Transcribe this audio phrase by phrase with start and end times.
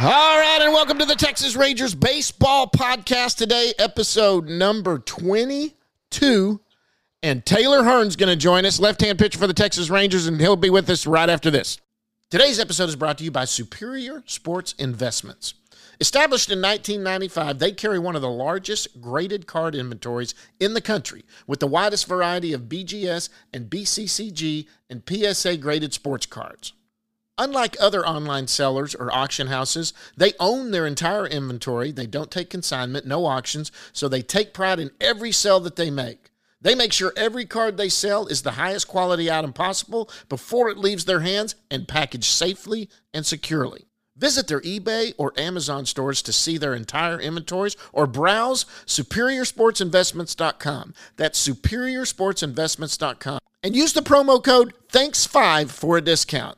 [0.00, 6.60] All right, and welcome to the Texas Rangers Baseball Podcast today, episode number 22.
[7.24, 10.40] And Taylor Hearn's going to join us, left hand pitcher for the Texas Rangers, and
[10.40, 11.80] he'll be with us right after this.
[12.30, 15.54] Today's episode is brought to you by Superior Sports Investments.
[16.00, 21.24] Established in 1995, they carry one of the largest graded card inventories in the country
[21.48, 26.72] with the widest variety of BGS and BCCG and PSA graded sports cards.
[27.38, 31.92] Unlike other online sellers or auction houses, they own their entire inventory.
[31.92, 35.90] They don't take consignment, no auctions, so they take pride in every sale that they
[35.90, 36.32] make.
[36.60, 40.78] They make sure every card they sell is the highest quality item possible before it
[40.78, 43.84] leaves their hands and packaged safely and securely.
[44.16, 50.94] Visit their eBay or Amazon stores to see their entire inventories or browse superiorsportsinvestments.com.
[51.16, 53.38] That's superiorsportsinvestments.com.
[53.62, 56.57] And use the promo code THANKS5 for a discount.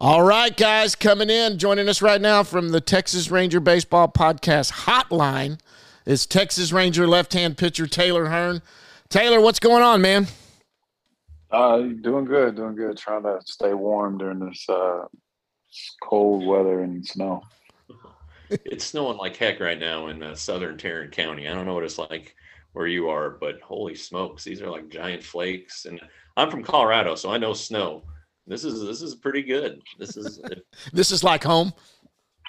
[0.00, 4.84] All right, guys, coming in, joining us right now from the Texas Ranger Baseball Podcast
[4.84, 5.58] Hotline
[6.06, 8.62] is Texas Ranger left-hand pitcher Taylor Hearn.
[9.08, 10.28] Taylor, what's going on, man?
[11.50, 12.96] Uh, doing good, doing good.
[12.96, 15.06] Trying to stay warm during this uh,
[16.00, 17.42] cold weather and snow.
[18.50, 21.48] it's snowing like heck right now in uh, southern Tarrant County.
[21.48, 22.36] I don't know what it's like
[22.72, 25.86] where you are, but holy smokes, these are like giant flakes.
[25.86, 26.00] And
[26.36, 28.04] I'm from Colorado, so I know snow.
[28.48, 29.82] This is this is pretty good.
[29.98, 30.40] This is
[30.92, 31.72] this is like home.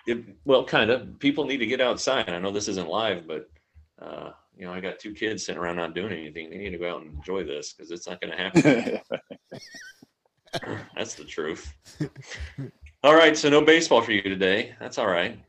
[0.07, 1.19] It, well, kind of.
[1.19, 2.29] People need to get outside.
[2.29, 3.49] I know this isn't live, but
[4.01, 6.49] uh, you know, I got two kids sitting around not doing anything.
[6.49, 8.99] They need to go out and enjoy this because it's not going to happen.
[10.95, 11.73] That's the truth.
[13.03, 14.75] All right, so no baseball for you today.
[14.79, 15.39] That's all right.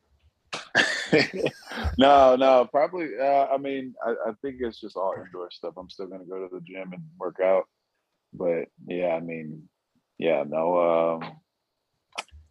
[1.99, 3.09] no, no, probably.
[3.21, 5.75] Uh, I mean, I, I, think it's just all indoor stuff.
[5.77, 7.65] I'm still going to go to the gym and work out,
[8.33, 9.69] but yeah, I mean,
[10.21, 11.41] yeah, no, um,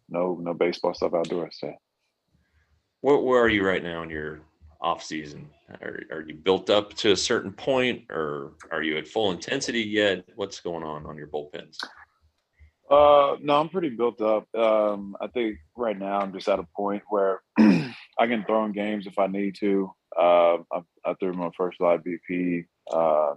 [0.08, 1.56] no, no baseball stuff outdoors.
[1.60, 1.72] So.
[3.00, 4.40] Where, where are you right now in your
[4.80, 5.48] off season?
[5.80, 9.82] Are, are you built up to a certain point, or are you at full intensity
[9.82, 10.24] yet?
[10.34, 11.76] What's going on on your bullpens?
[12.90, 14.52] Uh, no, I'm pretty built up.
[14.52, 18.72] Um, I think right now I'm just at a point where I can throw in
[18.72, 19.92] games if I need to.
[20.18, 23.34] Uh, I, I threw my first live BP uh,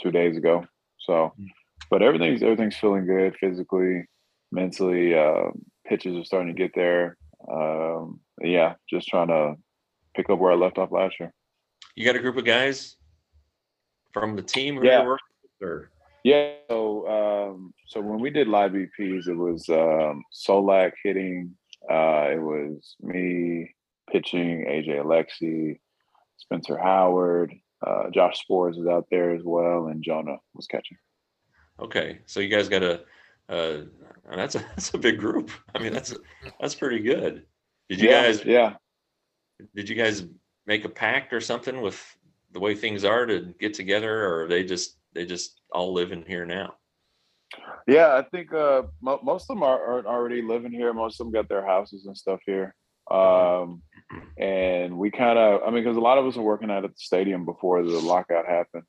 [0.00, 0.64] two days ago,
[1.00, 1.46] so hmm
[1.90, 4.04] but everything's everything's feeling good physically,
[4.52, 5.14] mentally.
[5.14, 5.50] Uh,
[5.86, 7.16] pitches are starting to get there.
[7.50, 9.54] Um, yeah, just trying to
[10.14, 11.32] pick up where I left off last year.
[11.94, 12.96] You got a group of guys
[14.12, 15.06] from the team who yeah.
[15.06, 15.20] with,
[15.62, 15.90] or?
[16.24, 16.52] Yeah.
[16.68, 21.54] So, um, so when we did live BPs, it was um, Solak hitting.
[21.88, 23.74] Uh, it was me
[24.10, 25.78] pitching, AJ Alexy,
[26.38, 27.54] Spencer Howard,
[27.86, 30.98] uh, Josh Sborz was out there as well, and Jonah was catching.
[31.78, 33.02] Okay, so you guys got a,
[33.48, 33.82] uh,
[34.34, 35.50] that's a that's a big group.
[35.74, 36.14] I mean, that's
[36.60, 37.44] that's pretty good.
[37.88, 38.44] Did you yeah, guys?
[38.44, 38.74] Yeah.
[39.74, 40.24] Did you guys
[40.66, 42.02] make a pact or something with
[42.52, 46.24] the way things are to get together, or they just they just all live in
[46.24, 46.74] here now?
[47.86, 50.92] Yeah, I think uh, mo- most of them are, are, already living here.
[50.92, 52.74] Most of them got their houses and stuff here.
[53.08, 53.82] Um,
[54.36, 56.90] and we kind of, I mean, because a lot of us were working out at
[56.90, 58.82] the stadium before the lockout happened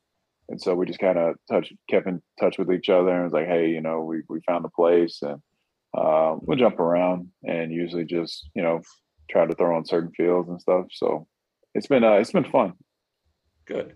[0.49, 3.33] and so we just kind of touch kept in touch with each other and was
[3.33, 5.41] like hey you know we, we found a place and
[5.97, 8.81] uh, we'll jump around and usually just you know
[9.29, 10.85] try to throw on certain fields and stuff.
[10.91, 11.27] So
[11.73, 12.73] it's been uh, it's been fun.
[13.65, 13.95] Good.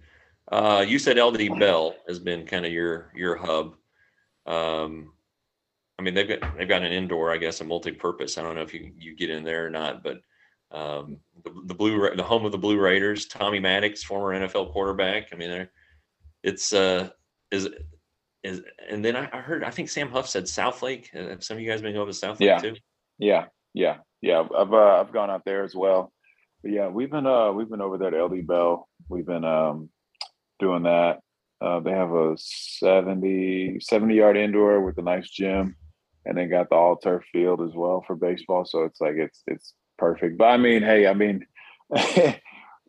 [0.51, 3.75] Uh, you said ld bell has been kind of your your hub.
[4.45, 5.13] Um,
[5.99, 8.37] i mean they've got they've got an indoor i guess a multi-purpose.
[8.37, 10.17] I don't know if you you get in there or not but
[10.71, 15.27] um, the, the blue the home of the blue raiders tommy maddox former nfl quarterback.
[15.31, 15.71] I mean they're
[16.43, 17.09] it's uh
[17.51, 17.69] is
[18.43, 21.09] is and then I, I heard I think Sam Huff said Southlake.
[21.11, 22.57] Have some of you guys been over to Southlake yeah.
[22.57, 22.75] too?
[23.19, 24.43] Yeah, yeah, yeah.
[24.57, 26.11] I've uh, I've gone out there as well.
[26.63, 28.87] But yeah, we've been uh we've been over there at LD Bell.
[29.09, 29.89] We've been um
[30.59, 31.19] doing that.
[31.61, 35.75] Uh, they have a 70, 70 yard indoor with a nice gym,
[36.25, 38.65] and they got the all turf field as well for baseball.
[38.65, 40.39] So it's like it's it's perfect.
[40.39, 41.45] But I mean, hey, I mean,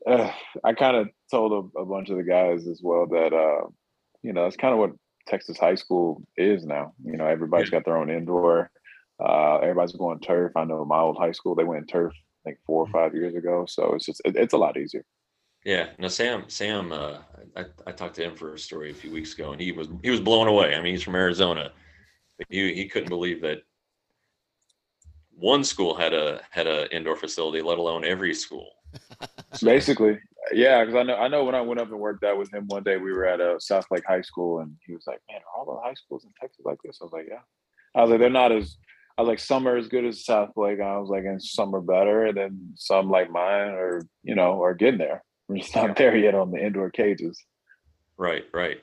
[0.06, 0.30] uh,
[0.64, 3.68] I kind of told a, a, bunch of the guys as well that uh,
[4.22, 4.92] you know that's kind of what
[5.26, 6.94] Texas high school is now.
[7.04, 8.70] You know, everybody's got their own indoor.
[9.22, 10.52] Uh, everybody's going turf.
[10.56, 12.12] I know my old high school they went turf
[12.44, 15.04] like four or five years ago, so it's just it, it's a lot easier.
[15.64, 15.90] Yeah.
[15.98, 17.18] Now Sam, Sam, uh,
[17.56, 19.88] I, I talked to him for a story a few weeks ago, and he was
[20.02, 20.74] he was blown away.
[20.74, 21.70] I mean, he's from Arizona,
[22.38, 23.62] but he he couldn't believe that
[25.30, 28.70] one school had a had a indoor facility, let alone every school.
[29.62, 30.18] Basically,
[30.52, 32.66] yeah, because I know I know when I went up and worked out with him
[32.66, 35.40] one day, we were at a uh, Southlake High School, and he was like, "Man,
[35.40, 37.40] are all the high schools in Texas like this?" I was like, "Yeah."
[37.94, 38.76] I was like, "They're not as."
[39.16, 41.80] I was like, "Some are as good as Southlake." I was like, "And some are
[41.80, 45.22] better, and then some like mine are, you know, are getting there.
[45.48, 47.42] We're just not there yet on the indoor cages."
[48.16, 48.80] Right, right.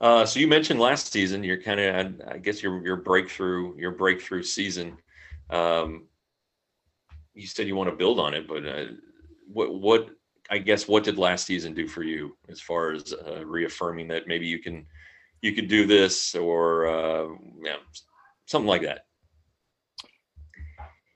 [0.00, 3.92] Uh, so you mentioned last season, you're kind of, I guess your your breakthrough your
[3.92, 4.98] breakthrough season.
[5.48, 6.06] Um,
[7.34, 8.86] you said you want to build on it, but uh,
[9.52, 10.10] what what
[10.50, 14.26] I guess what did last season do for you as far as uh, reaffirming that
[14.26, 14.86] maybe you can
[15.40, 17.28] you could do this or uh,
[17.62, 17.76] yeah,
[18.46, 19.06] something like that?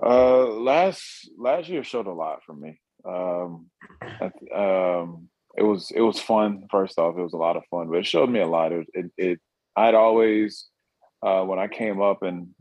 [0.03, 2.81] Uh, last last year showed a lot for me.
[3.05, 3.71] Um,
[4.55, 6.67] um, it was it was fun.
[6.71, 8.73] First off, it was a lot of fun, but it showed me a lot.
[8.73, 9.41] It it, it
[9.75, 10.67] I'd always
[11.23, 12.55] uh, when I came up in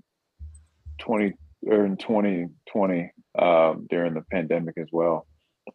[0.99, 1.33] twenty
[1.65, 5.27] or in twenty twenty um, during the pandemic as well.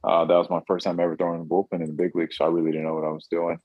[0.02, 2.44] Uh, that was my first time ever throwing the bullpen in the big league, so
[2.44, 3.58] I really didn't know what I was doing.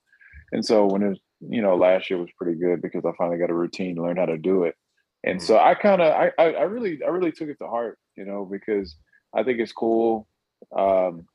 [0.52, 3.38] And so when it was, you know, last year was pretty good because I finally
[3.38, 4.76] got a routine, learned how to do it.
[5.24, 7.98] And so I kind of, I, I, I, really, I really took it to heart,
[8.16, 8.96] you know, because
[9.34, 10.28] I think it's cool.
[10.76, 11.26] Um,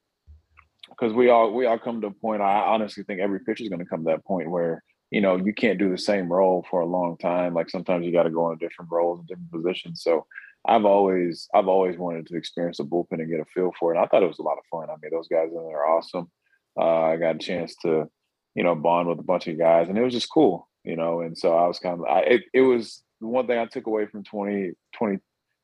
[0.89, 2.43] because we all, we all come to a point.
[2.43, 5.37] I honestly think every pitcher is going to come to that point where you know
[5.37, 7.55] you can't do the same role for a long time.
[7.55, 10.03] Like sometimes you got to go in different roles and different positions.
[10.03, 10.27] So
[10.67, 13.97] I've always I've always wanted to experience a bullpen and get a feel for it.
[13.97, 14.91] And I thought it was a lot of fun.
[14.91, 16.31] I mean, those guys in there are awesome.
[16.79, 18.07] Uh, I got a chance to,
[18.55, 21.21] you know, bond with a bunch of guys, and it was just cool, you know.
[21.21, 23.87] And so I was kind of, I, it, it was the one thing I took
[23.87, 25.17] away from 20, 20,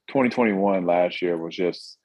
[0.09, 1.99] 2021 last year was just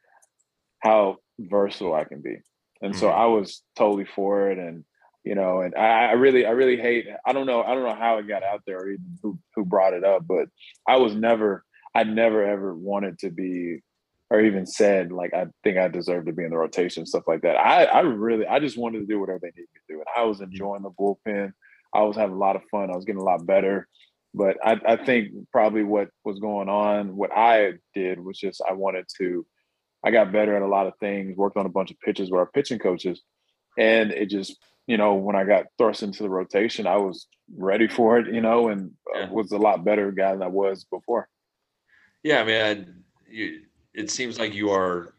[0.80, 2.38] how versatile I can be.
[2.82, 3.20] And so mm-hmm.
[3.20, 4.58] I was totally for it.
[4.58, 4.84] And,
[5.24, 7.96] you know, and I, I really, I really hate, I don't know, I don't know
[7.96, 10.48] how it got out there or even who, who brought it up, but
[10.88, 13.82] I was never, I never ever wanted to be
[14.30, 17.42] or even said like I think I deserve to be in the rotation, stuff like
[17.42, 17.58] that.
[17.58, 20.00] I, I really I just wanted to do whatever they needed me to do.
[20.00, 21.52] And I was enjoying the bullpen.
[21.94, 22.90] I was having a lot of fun.
[22.90, 23.88] I was getting a lot better.
[24.34, 28.72] But I, I think probably what was going on, what I did was just I
[28.72, 29.46] wanted to
[30.04, 32.40] I got better at a lot of things, worked on a bunch of pitches with
[32.40, 33.22] our pitching coaches.
[33.78, 34.58] And it just,
[34.88, 38.42] you know, when I got thrust into the rotation, I was ready for it, you
[38.42, 39.30] know, and uh, yeah.
[39.30, 41.28] was a lot better guy than I was before.
[42.24, 42.86] Yeah, I mean, I,
[43.30, 43.62] you,
[43.94, 45.14] it seems like you are.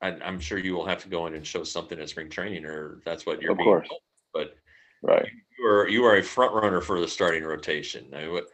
[0.00, 2.64] I, am sure you will have to go in and show something at spring training,
[2.64, 3.52] or that's what you're.
[3.52, 3.88] Of being course.
[3.88, 4.00] Told.
[4.32, 4.56] But
[5.02, 5.26] right,
[5.58, 8.06] you are you are a front runner for the starting rotation.
[8.14, 8.46] I mean, what,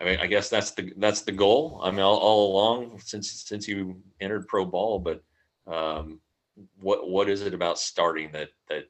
[0.00, 1.80] I mean, I guess that's the that's the goal.
[1.82, 5.22] I mean, all, all along since since you entered pro ball, but
[5.66, 6.20] um,
[6.80, 8.84] what what is it about starting that that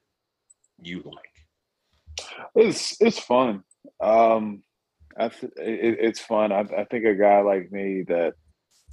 [0.82, 2.49] you like?
[2.55, 3.64] It's it's fun.
[4.00, 4.62] Um,
[5.19, 6.53] I th- it, it's fun.
[6.53, 8.35] I, I, think a guy like me that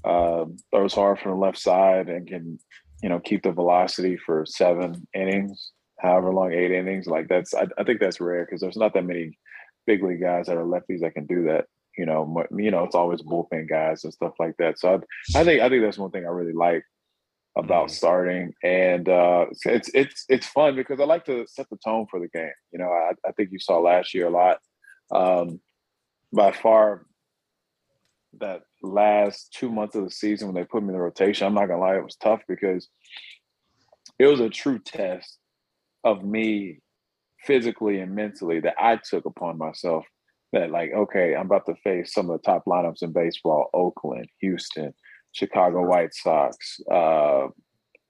[0.04, 2.60] um, throws hard from the left side and can,
[3.04, 7.07] you know, keep the velocity for seven innings, however long, eight innings.
[7.07, 9.38] Like that's, I, I think that's rare because there's not that many
[9.86, 11.66] big league guys that are lefties that can do that.
[11.98, 14.80] You know, you know, it's always bullpen guys and stuff like that.
[14.80, 14.95] So
[15.36, 16.83] I, I think I think that's one thing I really like
[17.57, 17.96] about mm-hmm.
[17.96, 22.20] starting and uh, it's it's it's fun because I like to set the tone for
[22.20, 22.51] the game.
[22.74, 24.58] You know, I, I think you saw last year a lot.
[25.13, 25.62] Um,
[26.36, 27.06] by far
[28.39, 31.54] that last two months of the season when they put me in the rotation, I'm
[31.54, 32.89] not gonna lie, it was tough because
[34.20, 35.38] it was a true test
[36.04, 36.80] of me
[37.42, 40.06] physically and mentally that I took upon myself
[40.51, 44.27] that like, okay, I'm about to face some of the top lineups in baseball, Oakland,
[44.39, 44.94] Houston,
[45.32, 47.48] Chicago White Sox, uh,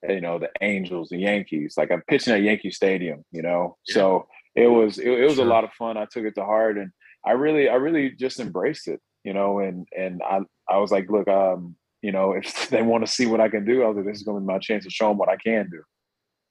[0.07, 1.75] you know, the Angels, the Yankees.
[1.77, 3.77] Like I'm pitching at Yankee Stadium, you know.
[3.87, 3.93] Yeah.
[3.95, 5.45] So it was it, it was sure.
[5.45, 5.97] a lot of fun.
[5.97, 6.91] I took it to heart and
[7.25, 11.09] I really, I really just embraced it, you know, and and I, I was like,
[11.09, 13.97] look, um, you know, if they want to see what I can do, I was
[13.97, 15.81] like, this is going to be my chance to show them what I can do.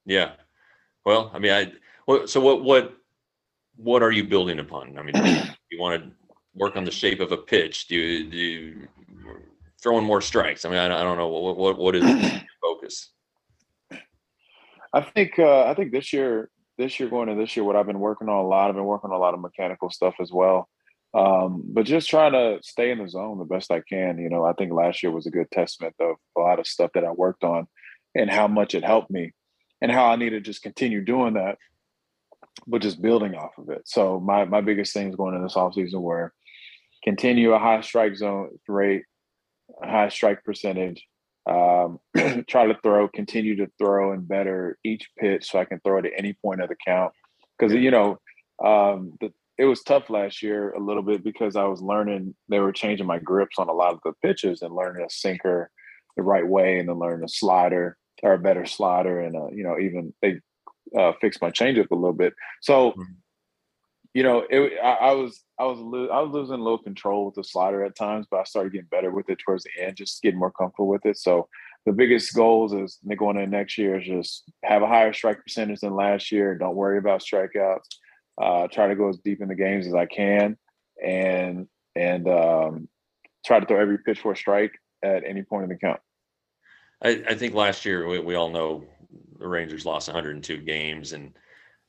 [0.05, 0.33] Yeah.
[1.05, 1.73] Well, I mean, I,
[2.07, 2.95] well, so what, what,
[3.77, 4.99] what are you building upon?
[4.99, 5.15] I mean,
[5.71, 6.11] you want to
[6.55, 7.89] work on the shape of a pitch?
[7.89, 8.89] Do you, do you
[9.83, 10.65] throwing more strikes?
[10.65, 13.11] I mean, I, I don't know what, what, what is your focus?
[14.93, 17.87] I think, uh, I think this year, this year going to this year, what I've
[17.87, 20.33] been working on a lot, I've been working on a lot of mechanical stuff as
[20.33, 20.69] well.
[21.15, 24.19] Um, but just trying to stay in the zone the best I can.
[24.19, 26.91] You know, I think last year was a good testament of a lot of stuff
[26.95, 27.69] that I worked on
[28.15, 29.33] and how much it helped me
[29.81, 31.59] and how I need to just continue doing that,
[32.67, 33.83] but just building off of it.
[33.85, 36.33] So my my biggest things going in this offseason were
[37.05, 39.05] continue a high strike zone rate,
[39.83, 41.07] high strike percentage.
[41.49, 41.99] Um,
[42.49, 46.07] try to throw, continue to throw and better each pitch so I can throw it
[46.07, 47.13] at any point of the count.
[47.59, 48.19] Because you know,
[48.65, 52.35] um, the, it was tough last year a little bit because I was learning.
[52.49, 55.71] They were changing my grips on a lot of the pitches and learning a sinker
[56.17, 59.65] the right way, and then learning a slider or a better slider, and uh, you
[59.65, 60.41] know, even they
[60.99, 62.35] uh, fixed my changeup a little bit.
[62.63, 62.93] So.
[62.93, 63.13] Mm-hmm
[64.15, 67.27] you know, it, I, I, was I was lo- I was losing a little control
[67.27, 69.97] with the slider at times, but I started getting better with it towards the end,
[69.97, 71.19] just getting more comfortable with it.
[71.19, 71.49] So
[71.85, 75.81] the biggest goals is going in next year is just have a higher strike percentage
[75.81, 76.57] than last year.
[76.57, 77.81] Don't worry about strikeouts.
[78.41, 80.57] Uh, try to go as deep in the games as I can,
[81.05, 81.67] and
[81.97, 82.89] and um,
[83.45, 86.01] try to throw every pitch for a strike at any point in the count.
[87.03, 88.85] I, I think last year we, we all know
[89.39, 91.37] the Rangers lost 102 games and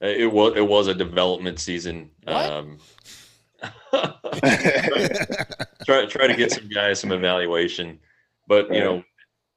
[0.05, 2.09] it was it was a development season.
[2.27, 2.77] Um,
[5.85, 7.99] try try to get some guys some evaluation,
[8.47, 9.03] but you know,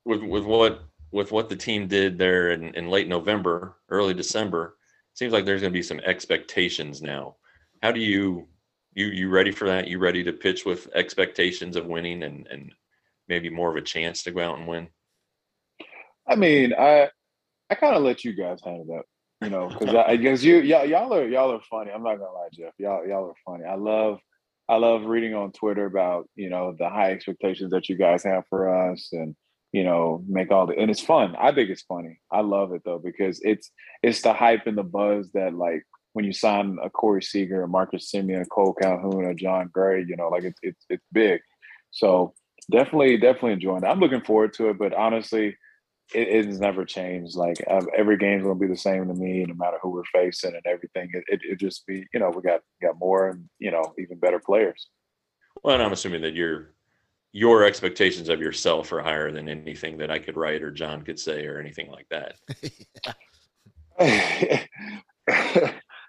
[0.05, 4.77] with with what with what the team did there in, in late November, early December,
[5.15, 7.37] seems like there's going to be some expectations now.
[7.83, 8.49] How do you
[8.95, 9.89] you you ready for that?
[9.89, 12.73] You ready to pitch with expectations of winning and and
[13.29, 14.89] maybe more of a chance to go out and win?
[16.27, 17.09] I mean, I
[17.71, 19.05] I kind of let you guys handle that
[19.41, 21.91] you know, because I guess you y'all y'all are y'all are funny.
[21.93, 22.73] I'm not gonna lie, Jeff.
[22.79, 23.65] Y'all y'all are funny.
[23.65, 24.19] I love
[24.69, 28.45] I love reading on Twitter about you know the high expectations that you guys have
[28.51, 29.37] for us, and
[29.73, 31.37] you know make all the and it's fun.
[31.39, 32.19] I think it's funny.
[32.33, 33.71] I love it though because it's
[34.03, 37.69] it's the hype and the buzz that like when you sign a Corey Seager, a
[37.69, 41.41] Marcus Semien, Cole Calhoun, or Jon Gray, you know, like it's it's it's big.
[41.93, 42.35] So
[42.73, 43.87] definitely definitely enjoying it.
[43.87, 45.57] I'm looking forward to it, but honestly
[46.15, 47.37] it, it has never changed.
[47.37, 50.55] Like uh, every game's gonna be the same to me, no matter who we're facing
[50.55, 51.11] and everything.
[51.13, 54.19] It, it, it just be, you know, we got got more and you know even
[54.19, 54.89] better players.
[55.63, 56.75] Well, and I'm assuming that your
[57.33, 61.19] your expectations of yourself are higher than anything that I could write or John could
[61.19, 62.37] say or anything like that.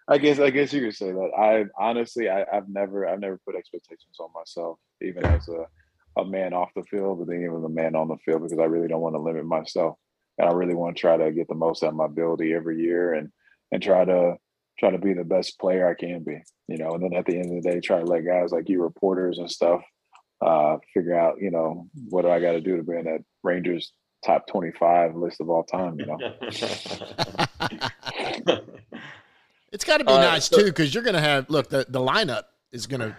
[0.08, 1.32] I guess I guess you could say that.
[1.38, 5.65] I honestly I, have never I've never put expectations on myself, even as a
[6.18, 8.66] a man off the field, but then even a man on the field because I
[8.66, 9.96] really don't want to limit myself.
[10.38, 12.80] And I really want to try to get the most out of my ability every
[12.80, 13.30] year and
[13.72, 14.36] and try to
[14.80, 16.42] try to be the best player I can be.
[16.68, 18.70] You know, and then at the end of the day, try to let guys like
[18.70, 19.82] you reporters and stuff
[20.42, 23.92] uh figure out, you know, what do I gotta do to be in that Rangers
[24.25, 26.18] top 25 list of all time, you know.
[29.72, 31.86] it's got to be uh, nice so, too because you're going to have look the,
[31.89, 33.16] the lineup is going to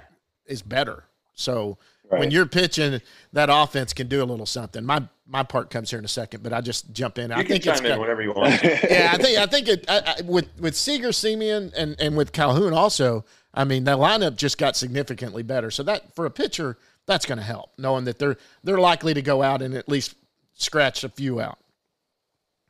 [0.47, 1.05] is better
[1.35, 1.79] so
[2.11, 2.19] Right.
[2.19, 3.01] When you're pitching,
[3.33, 4.85] that offense can do a little something.
[4.85, 7.31] My my part comes here in a second, but I just jump in.
[7.31, 8.61] You I think it's in whatever you want.
[8.65, 12.33] yeah, I think I think it I, I, with with Seager, Semien, and and with
[12.33, 13.25] Calhoun also.
[13.55, 15.71] I mean, the lineup just got significantly better.
[15.71, 19.23] So that for a pitcher, that's going to help, knowing that they're they're likely to
[19.23, 20.15] go out and at least
[20.55, 21.59] scratch a few out.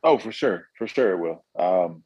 [0.03, 1.45] Oh, for sure, for sure it will.
[1.57, 2.03] Um,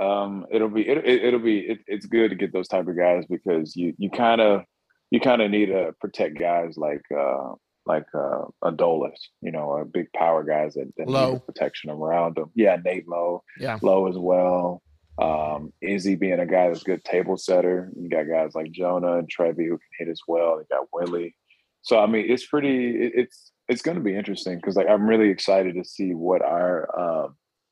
[0.00, 2.96] um, it'll be it, it, will be it, it's good to get those type of
[2.96, 4.62] guys because you you kind of
[5.10, 7.54] you kind of need to protect guys like uh,
[7.86, 12.50] like uh, Adolis, you know, a big power guys that, that need protection around them.
[12.54, 14.82] Yeah, Nate Lowe, yeah, Lowe as well.
[15.20, 17.90] Um, Izzy being a guy that's good table setter.
[17.98, 20.60] You got guys like Jonah and Trevi who can hit as well.
[20.60, 21.34] You got Willie.
[21.82, 22.90] So I mean, it's pretty.
[22.90, 26.42] It, it's it's going to be interesting because like I'm really excited to see what
[26.42, 27.28] our uh,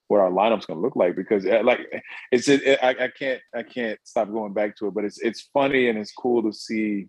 [0.08, 1.80] what our lineup's going to look like because eh, like
[2.32, 5.48] it's it, I, I can't I can't stop going back to it, but it's it's
[5.52, 7.08] funny and it's cool to see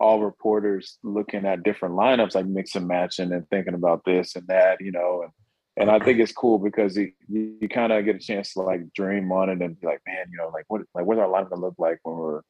[0.00, 4.46] all reporters looking at different lineups, like mix and matching and thinking about this and
[4.48, 5.32] that, you know, and
[5.76, 8.60] and I think it's cool because you, you, you kind of get a chance to
[8.60, 11.28] like dream on it and be like, man, you know, like what like what's our
[11.28, 12.40] lineup gonna look like when we're,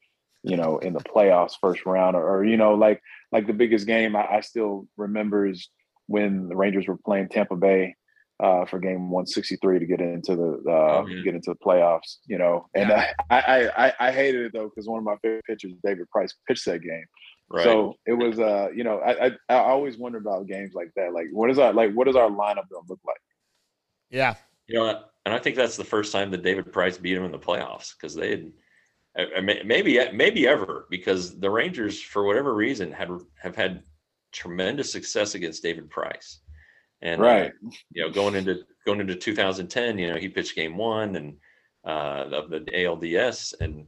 [0.43, 3.85] you know, in the playoffs first round or, or you know, like like the biggest
[3.85, 5.69] game I, I still remember is
[6.07, 7.95] when the Rangers were playing Tampa Bay
[8.41, 11.23] uh, for game 163 to get into the uh, oh, yeah.
[11.23, 12.67] get into the playoffs, you know.
[12.73, 13.11] And yeah.
[13.29, 16.33] I, I, I I hated it though because one of my favorite pitchers, David Price,
[16.47, 17.05] pitched that game,
[17.53, 17.63] Right.
[17.63, 21.13] So it was, uh, you know, I, I, I always wonder about games like that.
[21.13, 21.91] Like, what is our like?
[21.93, 23.17] What does our lineup gonna look like?
[24.09, 24.35] Yeah,
[24.67, 27.31] you know, and I think that's the first time that David Price beat him in
[27.31, 28.51] the playoffs because they had
[29.43, 33.09] maybe maybe ever because the Rangers for whatever reason had
[33.41, 33.83] have had
[34.31, 36.39] tremendous success against David Price.
[37.01, 40.55] And uh, right, uh, you know, going into going into 2010, you know, he pitched
[40.55, 41.35] game one and
[41.85, 43.85] uh, of the ALDS, and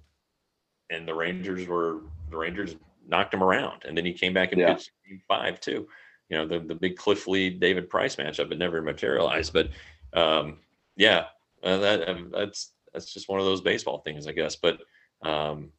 [0.90, 2.76] and the Rangers were the Rangers
[3.08, 4.74] knocked him around, and then he came back and yeah.
[4.74, 4.92] pitched
[5.28, 5.88] five too.
[6.30, 9.70] You know, the the big Cliff Lee David Price matchup, it never materialized, but
[10.14, 10.60] um,
[10.96, 11.26] yeah,
[11.64, 14.56] uh, that um, that's that's just one of those baseball things, I guess.
[14.56, 14.80] But
[15.22, 15.72] um,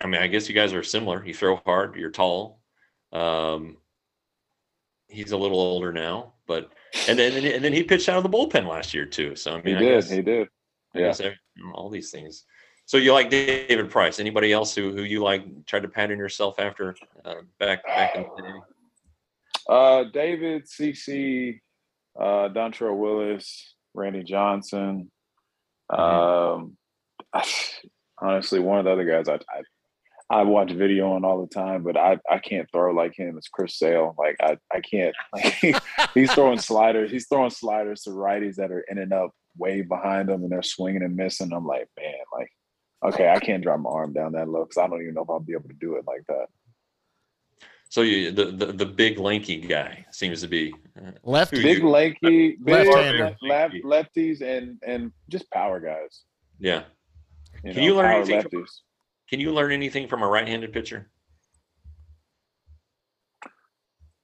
[0.00, 1.24] I mean, I guess you guys are similar.
[1.24, 2.60] You throw hard, you're tall.
[3.12, 3.76] Um,
[5.08, 6.72] he's a little older now, but
[7.08, 9.36] and then and then he pitched out of the bullpen last year too.
[9.36, 9.94] So I He mean, I did.
[10.00, 10.48] guess- He did.
[10.94, 11.30] I Yeah.
[11.74, 12.44] all these things.
[12.86, 14.20] So you like David Price?
[14.20, 18.22] Anybody else who who you like tried to pattern yourself after uh, back back in
[18.22, 18.58] the day?
[19.68, 21.60] Uh, David, CC,
[22.18, 25.10] uh, Dontrelle Willis, Randy Johnson.
[25.90, 26.76] Um,
[28.18, 29.62] honestly, one of the other guys I, I
[30.28, 33.36] I watch video on all the time, but I I can't throw like him.
[33.36, 34.14] It's Chris Sale.
[34.16, 35.14] Like I I can't.
[35.32, 35.82] Like,
[36.14, 37.10] he's throwing sliders.
[37.10, 40.62] He's throwing sliders to righties that are in and up way behind them, and they're
[40.62, 41.52] swinging and missing.
[41.52, 42.50] I'm like, man, like,
[43.04, 45.30] okay, I can't drop my arm down that low because I don't even know if
[45.30, 46.46] I'll be able to do it like that.
[47.88, 51.62] So you the the, the big lanky guy seems to be uh, Lefty.
[51.62, 53.36] Big you- lanky, Left-hander.
[53.42, 56.22] left, lefties, and and just power guys.
[56.58, 56.84] yeah.
[57.64, 58.66] You Can you learn power anything from-
[59.30, 61.10] Can you learn anything from a right-handed pitcher?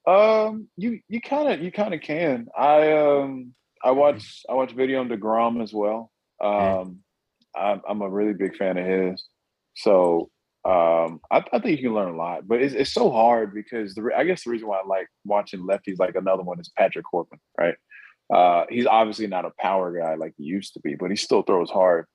[0.06, 2.48] Um, you you kind of you kind of can.
[2.58, 6.10] I um I watch I watch video on Degrom as well.
[6.40, 6.98] Um,
[7.56, 9.24] I'm I'm a really big fan of his.
[9.74, 10.30] So
[10.64, 13.94] um, I, I think you can learn a lot, but it's it's so hard because
[13.94, 16.70] the re- I guess the reason why I like watching lefties like another one is
[16.76, 17.74] Patrick Corbin, right?
[18.32, 21.42] Uh, he's obviously not a power guy like he used to be, but he still
[21.42, 22.06] throws hard.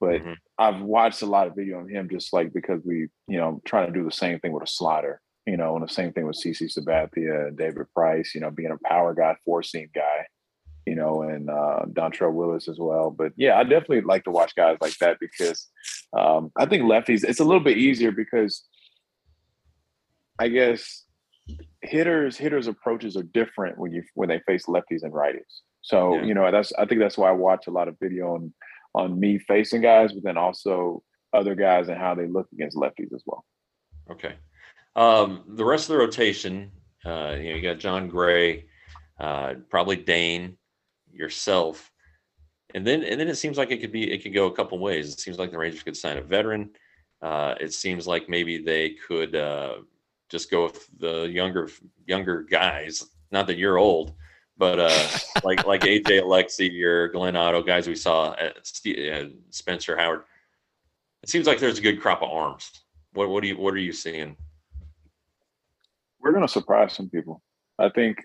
[0.00, 0.36] But Mhm.
[0.58, 3.86] I've watched a lot of video on him just like because we, you know, trying
[3.86, 6.36] to do the same thing with a slider, you know, and the same thing with
[6.36, 10.26] CC Sabathia David Price, you know, being a power guy, four seam guy,
[10.86, 13.10] you know, and uh, Dontrelle Willis as well.
[13.10, 15.68] But yeah, I definitely like to watch guys like that because
[16.16, 18.64] um, I think lefties, it's a little bit easier because
[20.38, 21.04] I guess
[21.82, 25.60] hitters hitters approaches are different when you when they face lefties and righties.
[25.82, 26.24] So Yeah.
[26.24, 28.52] you know that's I think that's why I watch a lot of video on
[28.94, 33.12] on me facing guys, but then also other guys and how they look against lefties
[33.14, 33.44] as well.
[34.10, 34.34] Okay.
[34.94, 36.70] Um, the rest of the rotation,
[37.06, 38.66] uh, you know, you got Jon Gray,
[39.18, 40.58] uh, probably Dane,
[41.12, 41.90] yourself,
[42.74, 44.78] and then and then it seems like it could be it could go a couple
[44.78, 45.12] ways.
[45.12, 46.70] It seems like the Rangers could sign a veteran.
[47.20, 49.76] Uh, it seems like maybe they could uh,
[50.28, 51.68] just go with the younger
[52.06, 53.04] younger guys.
[53.30, 54.14] Not that you're old,
[54.58, 55.08] but uh,
[55.44, 60.22] like like AJ Alexy or Glenn Otto, guys we saw at Ste- uh, Spencer Howard.
[61.22, 62.82] It seems like there's a good crop of arms.
[63.12, 64.36] What what do you what are you seeing?
[66.20, 67.42] We're gonna surprise some people.
[67.78, 68.18] I think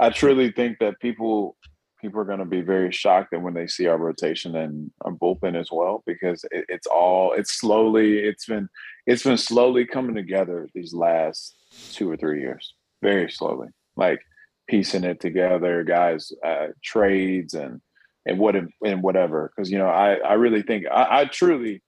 [0.00, 1.56] I truly think that people
[2.02, 5.58] people are gonna be very shocked that when they see our rotation and our bullpen
[5.58, 8.68] as well, because it, it's all it's slowly it's been
[9.06, 11.56] it's been slowly coming together these last
[11.92, 12.74] two or three years.
[13.02, 13.68] Very slowly.
[13.96, 14.20] Like
[14.68, 17.80] piecing it together, guys, uh, trades and
[18.26, 19.52] and what and whatever.
[19.54, 21.82] Because you know, I I really think I, I truly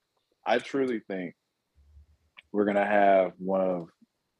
[0.46, 1.34] I truly think
[2.52, 3.88] we're gonna have one of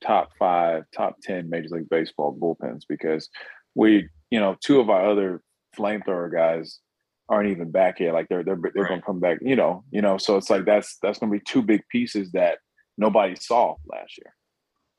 [0.04, 3.28] top five, top ten Major League Baseball bullpens because
[3.74, 5.42] we, you know, two of our other
[5.76, 6.80] flamethrower guys
[7.28, 8.12] aren't even back yet.
[8.14, 8.88] Like they're they're they're Right.
[8.90, 10.18] gonna come back, you know, you know.
[10.18, 12.58] So it's like that's that's gonna be two big pieces that
[12.98, 14.34] nobody saw last year.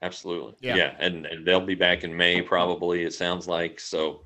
[0.02, 0.54] Absolutely.
[0.62, 0.76] Yeah.
[0.76, 0.96] Yeah.
[1.00, 3.80] And and they'll be back in May probably, it sounds like.
[3.80, 4.24] So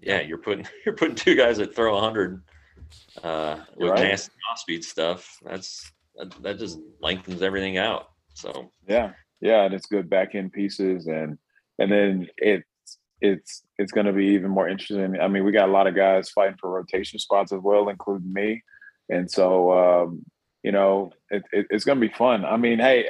[0.00, 2.42] yeah, you're putting you're putting two guys that throw hundred
[3.22, 4.02] uh with Right.
[4.02, 5.38] nasty off speed stuff.
[5.44, 8.08] That's that, that just lengthens everything out.
[8.34, 11.38] So Yeah, yeah, and it's good back end pieces, and
[11.78, 12.64] and then it's
[13.20, 15.20] it's it's going to be even more interesting.
[15.20, 18.32] I mean, we got a lot of guys fighting for rotation spots as well, including
[18.32, 18.62] me,
[19.08, 20.24] and so um,
[20.62, 22.44] you know it, it, it's going to be fun.
[22.44, 23.06] I mean, hey,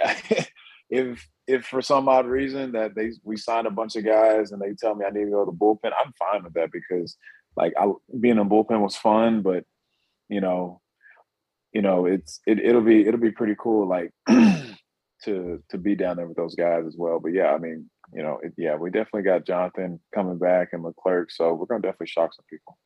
[0.91, 4.61] if if for some odd reason that they we sign a bunch of guys and
[4.61, 7.17] they tell me I need to go to the bullpen, I'm fine with that because
[7.57, 9.65] like I being in bullpen was fun, but
[10.29, 10.81] you know,
[11.73, 13.87] you know, it's it, it'll be it'll be pretty cool.
[13.87, 14.13] Like
[15.25, 17.21] to to be down there with those guys as well.
[17.21, 20.83] But yeah, I mean, you know, it, yeah, we definitely got Jonathan coming back and
[20.83, 22.79] Leclerc, so we're gonna definitely shock some people.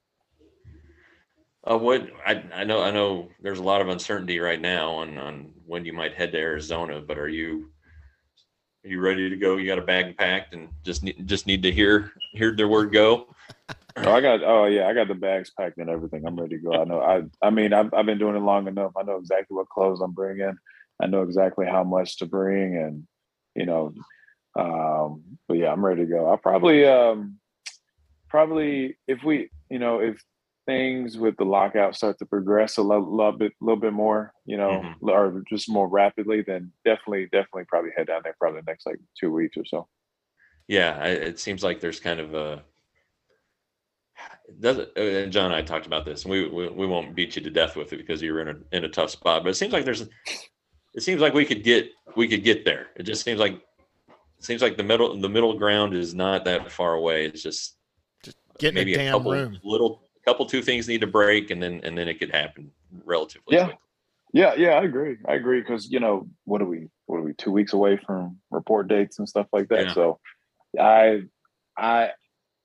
[1.66, 5.18] uh what I I know I know there's a lot of uncertainty right now on
[5.18, 7.70] on when you might head to Arizona, but are you
[8.85, 9.57] are you ready to go?
[9.57, 12.92] You got a bag packed and just need, just need to hear hear their word
[12.92, 13.29] go.
[13.96, 16.24] Oh, I got oh yeah, I got the bags packed and everything.
[16.24, 16.72] I'm ready to go.
[16.72, 17.01] I know.
[17.01, 18.92] I I mean, I've I've been doing it long enough.
[18.96, 20.57] I know exactly what clothes I'm bringing.
[21.00, 23.06] I know exactly how much to bring, and
[23.54, 23.94] you know,
[24.58, 26.26] um, but yeah, I'm ready to go.
[26.28, 27.38] I'll probably um
[28.28, 30.22] probably if we you know if
[30.66, 34.58] things with the lockout start to progress a little, little bit little bit more you
[34.58, 35.08] know Mhm.
[35.11, 38.98] or just more rapidly then definitely definitely probably head down there probably the next like
[39.18, 39.88] two weeks or so
[40.66, 42.62] Yeah, I, it seems like there's kind of a
[44.61, 44.90] doesn't.
[44.96, 47.42] uh, And John and I talked about this, and we, we we won't beat you
[47.42, 49.44] to death with it because you're in a in a tough spot.
[49.44, 50.06] But it seems like there's,
[50.98, 52.88] it seems like we could get we could get there.
[52.96, 56.72] It just seems like it seems like the middle the middle ground is not that
[56.72, 57.24] far away.
[57.24, 57.76] It's just
[58.58, 59.61] Getting maybe a a couple room.
[59.62, 62.72] little couple two things need to break, and then and then it could happen
[63.04, 63.56] relatively.
[63.56, 63.66] Yeah.
[63.66, 63.80] quickly.
[64.32, 65.16] Yeah, yeah, I agree.
[65.28, 66.88] I agree because you know what are we?
[67.06, 67.32] What are we?
[67.34, 69.87] Two weeks away from report dates and stuff like that.
[69.87, 69.94] Yeah.
[69.94, 70.18] So,
[70.78, 71.22] I,
[71.78, 72.11] I,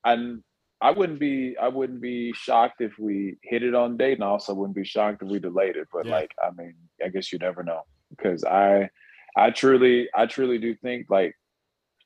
[0.04, 0.36] I,
[0.82, 1.56] I wouldn't be.
[1.62, 5.22] I wouldn't be shocked if we hit it on date, and also wouldn't be shocked
[5.22, 5.88] if we delayed it.
[5.94, 6.14] But Yeah.
[6.16, 6.74] like, I mean,
[7.06, 7.84] I guess you never know
[8.16, 8.90] because I,
[9.36, 11.36] I truly, I truly do think like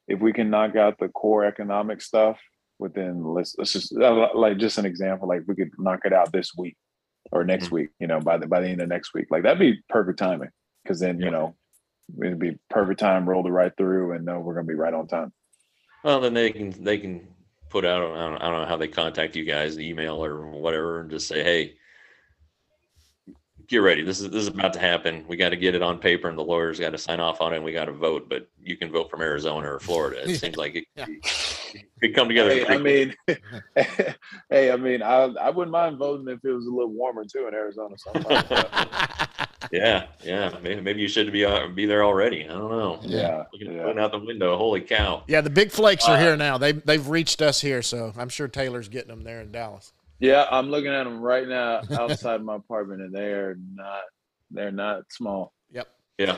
[0.07, 2.39] if we can knock out the core economic stuff
[2.79, 6.31] within let's let's just uh, like just an example like we could knock it out
[6.31, 6.77] this week
[7.31, 7.71] or next Mhm.
[7.71, 10.19] week you know by the by the end of next week like that'd be perfect
[10.19, 10.49] timing
[10.83, 11.55] because then you know
[12.21, 15.07] it'd be perfect time roll it right through and know we're gonna be right on
[15.07, 15.33] time
[16.03, 17.27] Well, then they can they can
[17.69, 21.01] put out I don't, I don't know how they contact you guys, email or whatever,
[21.01, 21.75] and just say, hey,
[23.67, 24.01] get ready.
[24.01, 25.25] This is this is about to happen.
[25.27, 27.53] We got to get it on paper, and the lawyers got to sign off on
[27.53, 28.27] it, and we got to vote.
[28.30, 30.30] But you can vote from Arizona or Florida.
[30.30, 31.06] It seems like it, Yeah.
[31.10, 32.51] it could come together.
[32.51, 33.15] hey, i mean
[34.49, 37.47] hey i mean I, I wouldn't mind voting if it was a little warmer too
[37.47, 38.45] in arizona sometimes
[39.71, 40.56] yeah, yeah.
[40.62, 42.45] Maybe, maybe you should be uh, be there already.
[42.45, 42.99] I don't know.
[43.03, 44.56] yeah Looking, yeah out the window.
[44.58, 45.23] Holy cow!
[45.27, 46.58] yeah, the big flakes are Uh, here now.
[46.58, 49.91] They they've reached us here, so I'm sure Taylor's getting them there in Dallas.
[50.19, 54.01] Yeah i'm looking at them right now outside my apartment and they're not
[54.51, 55.88] they're not small Yep.
[56.17, 56.38] Yeah.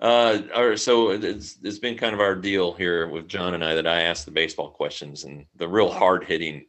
[0.00, 3.64] Uh, all right, so it's it's been kind of our deal here with John and
[3.64, 6.66] I that I ask the baseball questions and the real hard hitting,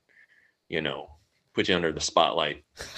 [0.69, 1.09] you know,
[1.55, 2.63] put you under the spotlight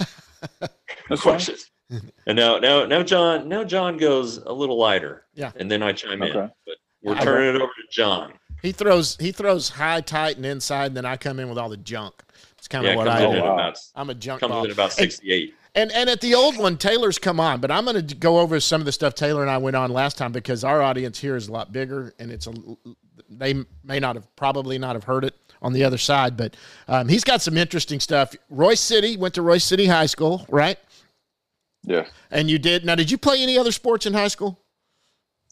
[0.60, 0.70] That's
[1.08, 1.18] fine.
[1.18, 1.70] questions.
[1.90, 5.24] and now now now John now John goes a little lighter.
[5.34, 5.52] Yeah.
[5.56, 6.32] And then I chime in.
[6.34, 8.34] But we're turning it over to John.
[8.62, 11.68] He throws he throws high, tight, and inside, and then I come in with all
[11.70, 12.22] the junk.
[12.66, 13.36] It's kind of Yeah, what I in do.
[13.38, 13.54] at wow.
[13.54, 14.64] about I'm a junk comes ball.
[14.64, 15.54] in about sixty eight.
[15.76, 18.58] And and at the old one, Taylor's come on, but I'm going to go over
[18.58, 21.36] some of the stuff Taylor and I went on last time because our audience here
[21.36, 22.54] is a lot bigger, and it's a
[23.30, 26.56] they may not have probably not have heard it on the other side, but
[26.88, 28.34] um, he's got some interesting stuff.
[28.52, 30.78] Royse City went to Royse City High School, right?
[31.84, 32.84] yeah And you did.
[32.84, 34.58] Now, did you play any other sports in high school?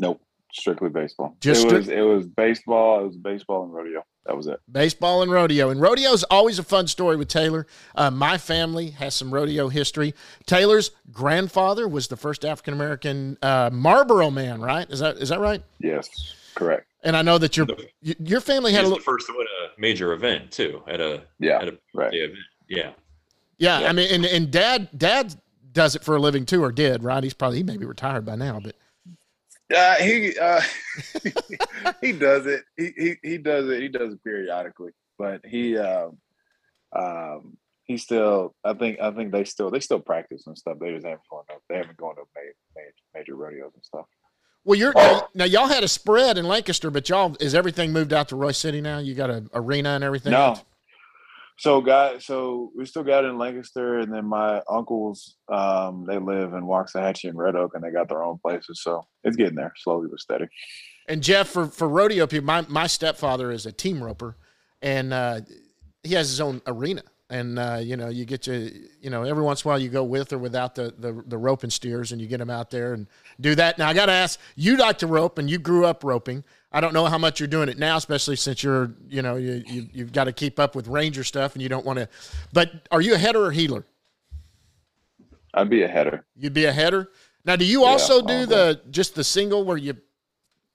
[0.00, 0.20] Nope,
[0.52, 1.36] strictly baseball.
[1.40, 3.00] Just it strict- was it was baseball.
[3.02, 4.04] It was baseball and rodeo.
[4.26, 4.58] That was it.
[4.70, 5.68] Baseball and rodeo.
[5.68, 7.66] And rodeo is always a fun story with Taylor.
[7.94, 10.14] Uh, my family has some rodeo history.
[10.46, 14.88] Taylor's grandfather was the first African American uh, Marlboro man, right?
[14.90, 15.62] Is that is that right?
[15.78, 16.08] Yes,
[16.54, 16.86] correct.
[17.02, 19.04] And I know that your The- your family had a was the little.
[19.12, 22.12] first to win a major event too at a Yeah, at a right.
[22.14, 22.38] event.
[22.68, 22.92] Yeah.
[23.58, 23.88] Yeah, yeah.
[23.88, 25.34] I mean, and, and dad dad
[25.72, 27.22] does it for a living too, or did right?
[27.22, 28.74] He's probably he may be retired by now, but
[29.74, 30.60] Uh, he uh,
[32.00, 32.62] he does it.
[32.76, 33.80] He, he he does it.
[33.80, 36.18] He does it periodically, but he um
[36.94, 38.54] um he still.
[38.64, 40.78] I think I think they still they still practice and stuff.
[40.80, 41.62] They just haven't gone up.
[41.68, 44.06] They haven't gone to major, major, major rodeos and stuff.
[44.64, 48.12] well, you're now, now y'all had a spread in Lancaster, but y'all is everything moved
[48.12, 48.98] out to Royse City now?
[48.98, 50.32] You got an arena and everything.
[50.32, 50.56] No.
[51.56, 56.52] So got so we still got in Lancaster, and then my uncles um they live
[56.52, 58.82] in Waxahachie and Red Oak, and they got their own places.
[58.82, 60.46] So it's getting there slowly but steady.
[61.08, 64.36] And Jeff, for for rodeo people, my my stepfather is a team roper,
[64.82, 65.40] and uh,
[66.02, 67.02] he has his own arena.
[67.30, 69.88] And uh, you know, you get to you know every once in a while you
[69.88, 72.70] go with or without the the, the rope and steers, and you get them out
[72.70, 73.06] there and
[73.40, 73.78] do that.
[73.78, 76.44] Now I got to ask, you like to rope, and you grew up roping.
[76.74, 79.62] I don't know how much you're doing it now, especially since you're you know you,
[79.66, 82.08] you you've got to keep up with ranger stuff, and you don't want to.
[82.52, 83.86] But are you a header or healer?
[85.54, 86.24] I'd be a header.
[86.36, 87.10] You'd be a header.
[87.44, 89.96] Now, do you Yeah, also do the just the single where you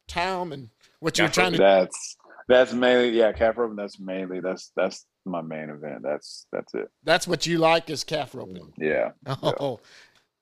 [0.08, 0.70] tie 'em and
[1.02, 1.58] what you're trying to?
[1.58, 2.16] That's
[2.48, 3.76] that's mainly yeah, calf roping.
[3.76, 6.02] That's mainly that's that's my main event.
[6.02, 6.90] That's that's it.
[7.04, 8.72] That's what you like is calf roping.
[8.78, 9.12] Yeah.
[9.44, 9.82] Oh,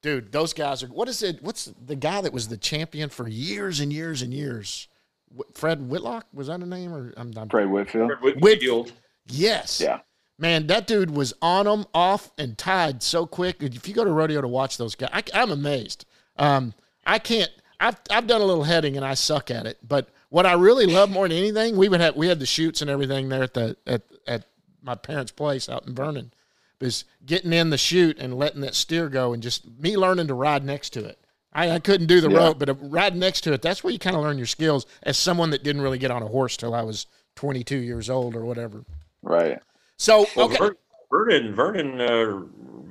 [0.03, 0.87] dude, those guys are.
[0.87, 1.41] What is it?
[1.41, 4.87] What's the guy that was the champion for years and years and years?
[5.35, 8.09] Wh- Fred Whitlock was that a name or I'm, I'm Fred Whitfield.
[8.09, 8.91] Whit- Whit- Whitfield.
[9.27, 9.81] yes.
[9.81, 9.99] Yeah.
[10.39, 13.63] Man, that dude was on them, off, and tied so quick.
[13.63, 16.05] If you go to rodeo to watch those guys, I, am amazed.
[16.37, 16.75] Um,
[17.07, 17.49] I can't.
[17.79, 19.79] I've I've done a little heading and I suck at it.
[19.87, 22.81] But what I really love more than anything, we would have we had the chutes
[22.81, 24.43] and everything there at the at at
[24.81, 26.31] my parents' place out in Vernon,
[26.79, 30.33] is getting in the chute and letting that steer go and just me learning to
[30.35, 31.19] ride next to it.
[31.53, 32.37] I, I couldn't do the Yeah.
[32.39, 34.85] rope, but uh, riding next to it, that's where you kind of learn your skills
[35.03, 38.35] as someone that didn't really get on a horse till I was 22 years old
[38.35, 38.83] or whatever.
[39.21, 39.59] Right.
[39.97, 40.75] So Well, okay,
[41.09, 42.25] Vernon, Vernon, uh,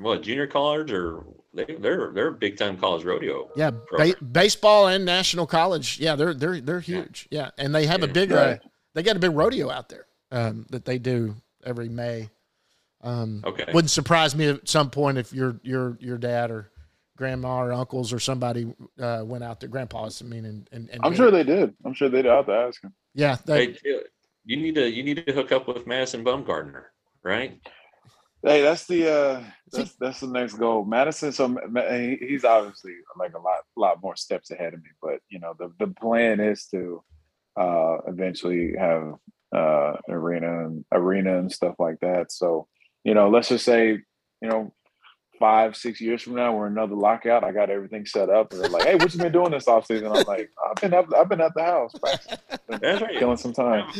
[0.03, 3.49] what junior college or they, they're they're a big time college rodeo.
[3.57, 5.99] Yeah, ba- baseball and national college.
[6.01, 7.29] Yeah, they're they're they're huge.
[7.31, 8.33] Yeah, and they have a Yeah, big.
[8.33, 8.57] Uh,
[8.95, 12.29] they got a big rodeo out there um, that they do every May.
[13.03, 13.65] Um, Okay.
[13.73, 16.71] Wouldn't surprise me at some point if your your your dad or
[17.17, 19.69] grandma or uncles or somebody uh, went out there.
[19.69, 21.75] Grandpa's, I mean, and, and, and I'm sure they did.
[21.85, 22.31] I'm sure they did.
[22.31, 22.93] I have to ask him.
[23.15, 24.03] Yeah, they, Hey,
[24.45, 26.85] you need to you need to hook up with Madison Bumgarner,
[27.23, 27.61] right?
[28.43, 30.85] Hey, that's the uh that's that's the next goal.
[30.85, 31.57] Madison, so
[32.21, 35.73] he's obviously like a lot lot more steps ahead of me, but you know the
[35.81, 37.03] the plan is to
[37.61, 39.15] uh eventually have
[39.55, 42.31] uh arena and arena and stuff like that.
[42.31, 42.69] So
[43.03, 43.99] you know, let's just say
[44.43, 44.73] you know
[45.39, 47.45] five six years from now we're another lockout.
[47.45, 50.17] I got everything set up, and they're like, "Hey, what you been doing this offseason?
[50.17, 51.93] I'm like, "I've been up, I've been at the house,
[52.69, 53.19] That's right.
[53.19, 53.93] killing some time."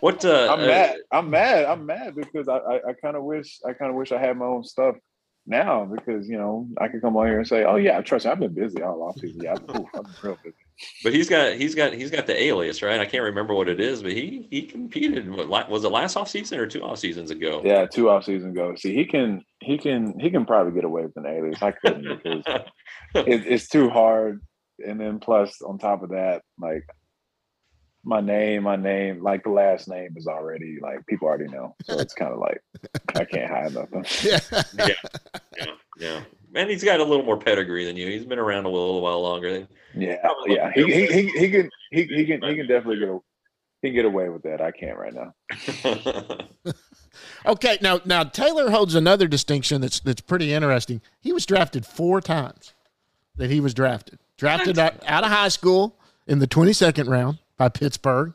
[0.00, 0.96] What uh, I'm uh, mad.
[1.12, 1.64] I'm mad.
[1.64, 4.36] I'm mad because I, I, I kind of wish I kind of wish I had
[4.36, 4.96] my own stuff
[5.46, 8.32] now because you know I could come on here and say, oh yeah, trust me,
[8.32, 9.42] I've been busy all off season.
[9.42, 10.56] Yeah, I've been, oof, I've been real busy.
[11.02, 13.00] But he's got he's got he's got the alias, right?
[13.00, 15.30] I can't remember what it is, but he he competed.
[15.30, 17.62] What, was it last off season or two off seasons ago?
[17.64, 18.74] Yeah, two off season ago.
[18.76, 21.62] See, he can he can he can probably get away with an alias.
[21.62, 22.44] I couldn't because
[23.14, 24.40] it, it's too hard.
[24.84, 26.84] And then plus on top of that, like
[28.04, 31.74] my name, my name, like the last name is already like people already know.
[31.84, 32.62] So it's kind of like
[33.14, 34.04] I can't hide nothing.
[34.22, 34.40] yeah.
[34.78, 35.66] yeah,
[35.98, 36.20] yeah.
[36.54, 38.06] And he's got a little more pedigree than you.
[38.06, 39.52] He's been around a little while longer.
[39.52, 40.70] Than, Yeah, yeah.
[40.74, 43.18] He, he, he, he can he, he can he can definitely get a,
[43.82, 44.60] he can get away with that.
[44.60, 46.38] I can't right now.
[47.46, 51.00] Okay, now now Taylor holds another distinction that's that's pretty interesting.
[51.20, 52.72] He was drafted four times.
[53.36, 57.38] That he was drafted, drafted out, out of high school in the twenty second round
[57.56, 58.34] by Pittsburgh,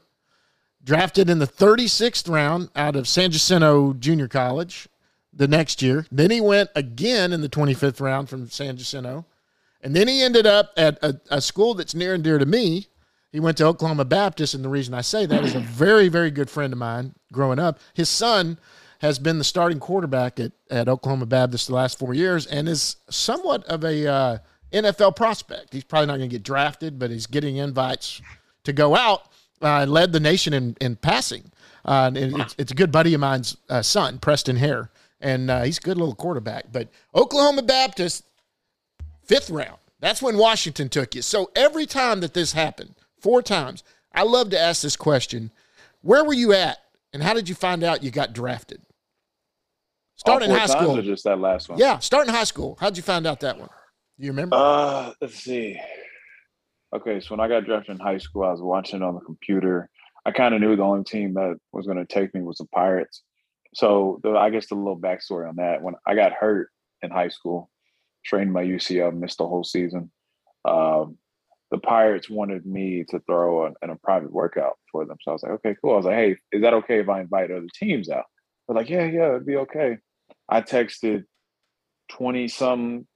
[0.84, 4.88] drafted in the thirty sixth round out of San Jacinto Junior College
[5.34, 6.05] the next year.
[6.12, 9.25] Then he went again in the twenty fifth round from San Jacinto,
[9.82, 12.88] and then he ended up at a, a school that's near and dear to me.
[13.32, 16.32] He went to Oklahoma Baptist, and the reason I say that is a very, very
[16.32, 17.79] good friend of mine growing up.
[17.93, 18.58] His son
[18.99, 22.97] has been the starting quarterback at, at Oklahoma Baptist the last four years and is
[23.10, 24.38] somewhat of a uh,
[24.73, 25.73] NFL prospect.
[25.73, 28.21] He's probably not going to get drafted, but he's getting invites
[28.69, 29.23] to go out.
[29.62, 31.51] Uh, led the nation in, in passing.
[31.84, 35.63] Uh, and it's, it's a good buddy of mine's uh, son, Preston Hare, and uh,
[35.63, 36.71] he's a good little quarterback.
[36.71, 38.23] But Oklahoma Baptist,
[39.23, 39.77] fifth round.
[39.99, 41.21] That's when Washington took you.
[41.21, 45.51] So every time that this happened, four times, I love to ask this question:
[46.01, 46.77] Where were you at,
[47.12, 48.82] and how did you find out you got drafted?
[50.15, 51.79] Starting high school, just that last one?
[51.79, 51.99] yeah.
[51.99, 53.69] Starting high school, how'd you find out that one?
[54.19, 54.55] Do You remember?
[54.55, 55.79] Uh, let's see.
[56.93, 59.89] Okay, so when I got drafted in high school, I was watching on the computer.
[60.25, 62.65] I kind of knew the only team that was going to take me was the
[62.65, 63.21] Pirates.
[63.75, 66.69] So the, I guess the little backstory on that: when I got hurt
[67.04, 67.69] in high school,
[68.25, 70.12] trained my UCL, missed the whole season.
[70.65, 71.17] Um,
[71.71, 75.17] the Pirates wanted me to throw in a private workout for them.
[75.21, 75.93] So I was like, okay, cool.
[75.93, 78.25] I was like, hey, is that okay if I invite other teams out?
[78.67, 79.97] They're like, yeah, yeah, it'd be okay.
[80.47, 81.25] I texted
[82.10, 83.08] 20 some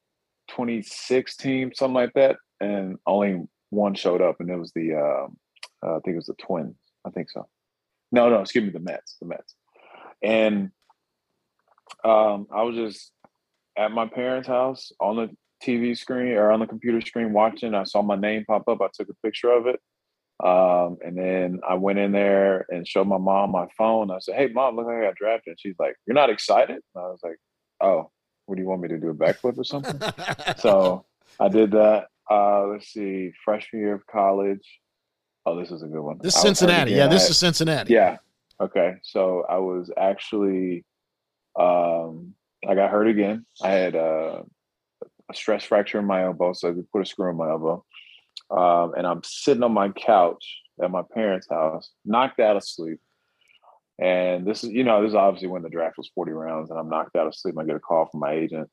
[0.49, 5.37] 26 teams, something like that, and only one showed up, and it was the um,
[5.85, 6.75] uh, I think it was the Twins.
[7.05, 7.47] I think so.
[8.11, 9.55] No, no, excuse me, the Mets, the Mets.
[10.21, 10.71] And
[12.03, 13.11] um, I was just
[13.77, 15.29] at my parents' house on the
[15.63, 17.73] TV screen or on the computer screen watching.
[17.73, 18.81] I saw my name pop up.
[18.81, 19.79] I took a picture of it.
[20.43, 24.11] Um, and then I went in there and showed my mom my phone.
[24.11, 25.51] I said, Hey mom, look, I got drafted.
[25.51, 26.79] And she's like, You're not excited?
[26.95, 27.37] And I was like,
[27.81, 28.11] Oh,
[28.45, 29.09] what do you want me to do?
[29.09, 29.99] A backflip or something?
[30.57, 31.05] so
[31.39, 32.07] I did that.
[32.29, 34.79] Uh, let's see, freshman year of college.
[35.45, 36.19] Oh, this is a good one.
[36.21, 36.91] this is Cincinnati.
[36.91, 37.93] Yeah, this I- is Cincinnati.
[37.93, 38.17] yeah.
[38.61, 38.95] Okay.
[39.03, 40.85] So I was actually
[41.59, 42.33] um
[42.67, 43.45] I got hurt again.
[43.61, 44.43] I had uh,
[45.29, 47.83] a stress fracture in my elbow, so they put a screw in my elbow.
[48.49, 52.99] Um, and I'm sitting on my couch at my parents' house, knocked out of sleep.
[53.99, 56.79] And this is, you know, this is obviously when the draft was 40 rounds, and
[56.79, 57.55] I'm knocked out of sleep.
[57.59, 58.69] I get a call from my agent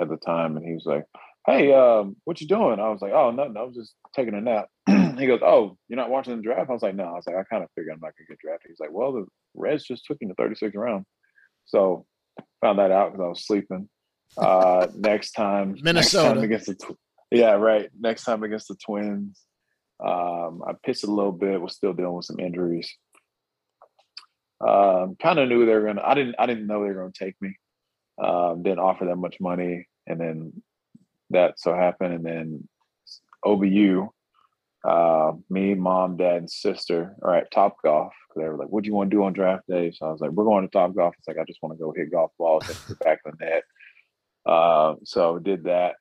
[0.00, 1.04] at the time, and he was like,
[1.46, 2.78] Hey, um, what you doing?
[2.78, 3.56] I was like, Oh, nothing.
[3.56, 4.68] I was just taking a nap.
[5.18, 6.68] he goes, Oh, you're not watching the draft?
[6.70, 7.04] I was like, No.
[7.04, 8.70] I was like, I kind of figured I'm not gonna get drafted.
[8.70, 11.04] He's like, Well, the Reds just took in the 36th round.
[11.66, 12.06] So
[12.60, 13.88] found that out because I was sleeping.
[14.36, 16.34] Uh next time next Minnesota.
[16.34, 16.98] time against the tw-
[17.32, 17.88] yeah, right.
[17.98, 19.40] Next time against the twins.
[20.04, 22.92] Um, I pitched a little bit, was still dealing with some injuries.
[24.66, 27.12] Um, kind of knew they were gonna I didn't I didn't know they were gonna
[27.18, 27.56] take me.
[28.22, 30.62] Um, didn't offer that much money, and then
[31.30, 32.68] that so happened, and then
[33.44, 34.08] OBU,
[34.84, 38.10] uh, me, mom, dad, and sister are at Topgolf.
[38.36, 40.20] They were like, "What do you want to do on draft day?" So I was
[40.20, 42.68] like, "We're going to Topgolf." It's like I just want to go hit golf balls
[42.68, 43.62] into the back of the net.
[44.46, 45.96] Uh, so did that.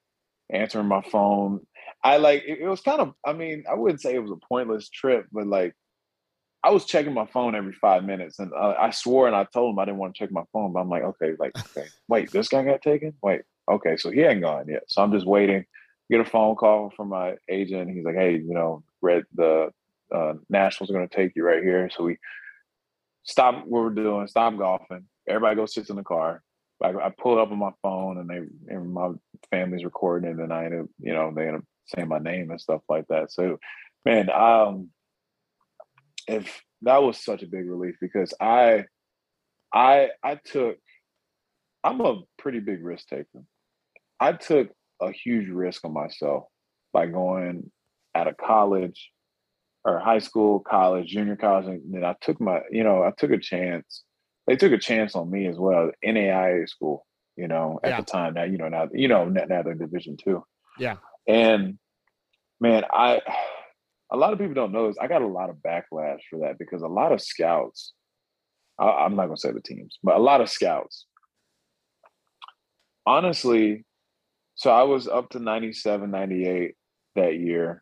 [0.52, 1.60] Answering my phone.
[2.04, 3.14] I like it, it was kind of.
[3.26, 5.74] I mean, I wouldn't say it was a pointless trip, but like
[6.64, 9.74] I was checking my phone every five minutes, and uh, I swore and I told
[9.74, 10.74] him I didn't want to check my phone.
[10.74, 13.14] But I'm like, okay, like, okay, wait, this guy got taken.
[13.22, 14.84] Wait, okay, so he ain't gone yet.
[14.88, 15.66] So I'm just waiting.
[16.10, 17.92] Get a phone call from my agent.
[17.92, 19.72] He's like, hey, you know, read the
[20.14, 21.90] uh, Nationals are going to take you right here.
[21.96, 22.18] So we
[23.24, 25.06] stop what we're doing, stop golfing.
[25.28, 26.42] Everybody goes sits in the car.
[26.82, 29.12] I, I pull up on my phone, and they and my
[29.52, 32.52] family's recording, and then I end up, you know, they end up saying my name
[32.52, 33.32] and stuff like that.
[33.32, 33.60] So,
[34.06, 34.90] man, um,
[36.28, 38.86] if that was such a big relief because I,
[39.74, 40.78] I, I took.
[41.84, 43.44] I'm a pretty big risk taker.
[44.20, 44.70] I took
[45.02, 46.46] a huge risk on myself
[46.94, 47.72] by going
[48.16, 49.12] out of college
[49.86, 53.32] or high school, college, junior college, and then I took my, you know, I took
[53.32, 54.04] a chance.
[54.46, 55.92] They took a chance on me as well.
[56.04, 57.06] NAIA school,
[57.38, 57.98] you know, at Yeah.
[58.02, 58.34] the time.
[58.34, 60.44] Now, you know, now you know now they're Division two.
[60.78, 60.98] Yeah.
[61.28, 61.78] And
[62.60, 63.22] man, I
[64.12, 64.98] a lot of people don't know this.
[65.00, 67.94] I got a lot of backlash for that because a lot of scouts,
[68.80, 71.06] I, I'm not gonna say the teams, but a lot of scouts,
[73.06, 73.86] honestly,
[74.60, 76.76] so I was up to 97, 98
[77.16, 77.82] that year,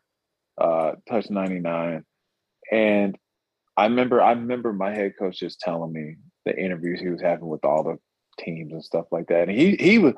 [0.56, 2.04] uh, touched 99.
[2.70, 3.18] And
[3.76, 6.14] I remember I remember my head coach just telling me
[6.44, 7.96] the interviews he was having with all the
[8.40, 9.48] teams and stuff like that.
[9.48, 10.14] And he he was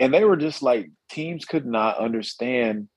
[0.00, 2.88] and they were just like teams could not understand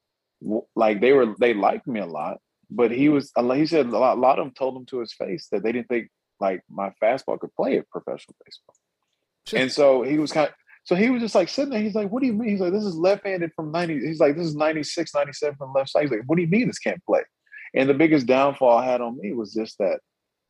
[0.76, 2.40] like they were they liked me a lot,
[2.72, 5.14] but he was he said a lot, a lot of them told him to his
[5.14, 8.76] face that they didn't think like my fastball could play at professional baseball.
[9.46, 9.60] Sure.
[9.60, 11.82] And so he was kind of, so he was just like sitting there.
[11.82, 12.50] He's like, what do you mean?
[12.50, 14.06] He's like, this is left-handed from 90.
[14.06, 16.02] He's like, this is 96, 97 from left side.
[16.04, 17.22] He's like, what do you mean this can't play?
[17.74, 20.00] And the biggest downfall I had on me was just that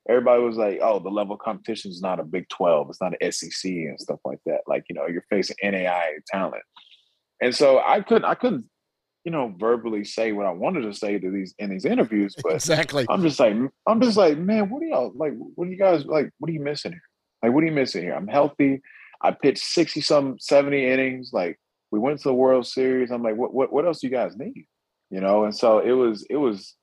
[0.09, 2.89] everybody was like, oh, the level of competition is not a Big 12.
[2.89, 4.61] It's not an SEC and stuff like that.
[4.67, 6.63] Like, you know, you're facing NAI talent.
[7.41, 8.65] And so I couldn't, I couldn't,
[9.23, 12.55] you know, verbally say what I wanted to say to these in these interviews, but
[12.55, 13.05] exactly.
[13.09, 13.55] I'm just like,
[13.87, 15.33] I'm just like, man, what are y'all like?
[15.55, 16.29] What are you guys like?
[16.39, 17.01] What are you missing here?
[17.41, 18.15] Like, what are you missing here?
[18.15, 18.81] I'm healthy.
[19.23, 21.31] I pitched 60 some 70 innings.
[21.33, 21.59] Like,
[21.91, 23.11] we went to the World Series.
[23.11, 24.65] I'm like, what what what else do you guys need?
[25.09, 26.75] You know, and so it was it was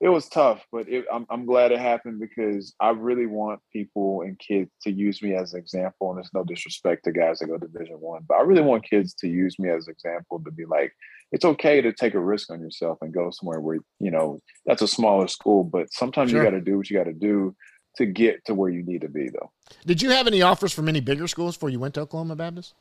[0.00, 4.22] it was tough, but it, I'm I'm glad it happened because I really want people
[4.22, 6.10] and kids to use me as an example.
[6.10, 9.14] And there's no disrespect to guys that go Division One, but I really want kids
[9.20, 10.92] to use me as an example to be like,
[11.32, 14.82] it's okay to take a risk on yourself and go somewhere where you know that's
[14.82, 16.42] a smaller school, but sometimes Sure.
[16.42, 17.54] you got to do what you got to do
[17.96, 19.50] to get to where you need to be, though.
[19.86, 22.74] Did you have any offers from any bigger schools before you went to Oklahoma Baptist?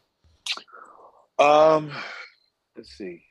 [1.39, 1.91] Um,
[2.75, 3.23] let's see.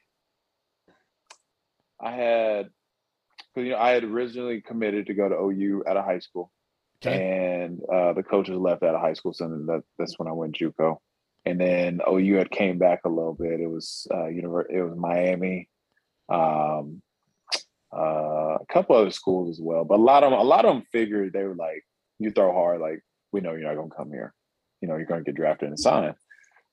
[2.01, 2.71] I had,
[3.55, 6.51] because you know, I had originally committed to go to OU out of high school,
[7.05, 7.63] Okay.
[7.65, 10.57] and uh, the coaches left out of high school, so that, that's when I went
[10.57, 10.97] JUCO.
[11.47, 13.61] And then OU had came back a little bit.
[13.61, 15.69] It was uh, univer- It was Miami,
[16.31, 17.03] um,
[17.97, 19.85] uh, a couple other schools as well.
[19.85, 21.85] But a lot of them, a lot of them figured they were like,
[22.19, 23.01] "You throw hard, like
[23.33, 24.33] we know you're not to come here.
[24.81, 26.17] You know, you're to get drafted and signed."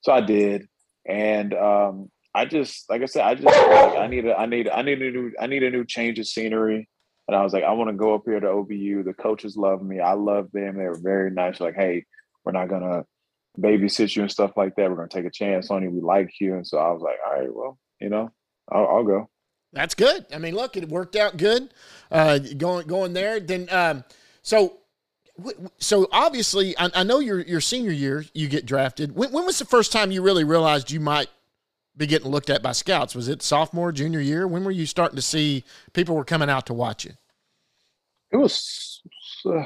[0.00, 0.68] So I did,
[1.06, 4.68] and um, I just, like I said, I just like, I need a, I need,
[4.68, 6.88] I need a new, I need a new change of scenery.
[7.28, 9.04] And I was like, I want to go up here to OBU.
[9.04, 10.00] The coaches love me.
[10.00, 10.76] I love them.
[10.76, 11.60] They were very nice.
[11.60, 12.04] Like, hey,
[12.44, 13.04] we're not gonna
[13.58, 14.90] babysit you and stuff like that.
[14.90, 15.90] We're gonna take a chance on you.
[15.90, 16.54] We like you.
[16.54, 18.30] And so I was like, all right, well, you know,
[18.70, 19.28] I'll, I'll go.
[19.72, 20.26] That's good.
[20.32, 21.72] I mean, look, it worked out good.
[22.10, 23.40] Uh, going going there.
[23.40, 24.04] Then, um,
[24.42, 24.78] so
[25.78, 29.14] so obviously, I, I know your your senior year you get drafted.
[29.14, 31.28] When, when was the first time you really realized you might
[31.96, 33.14] be getting looked at by scouts?
[33.14, 34.46] Was it sophomore, junior year?
[34.46, 37.12] When were you starting to see people were coming out to watch you?
[38.30, 39.00] It was
[39.46, 39.64] uh,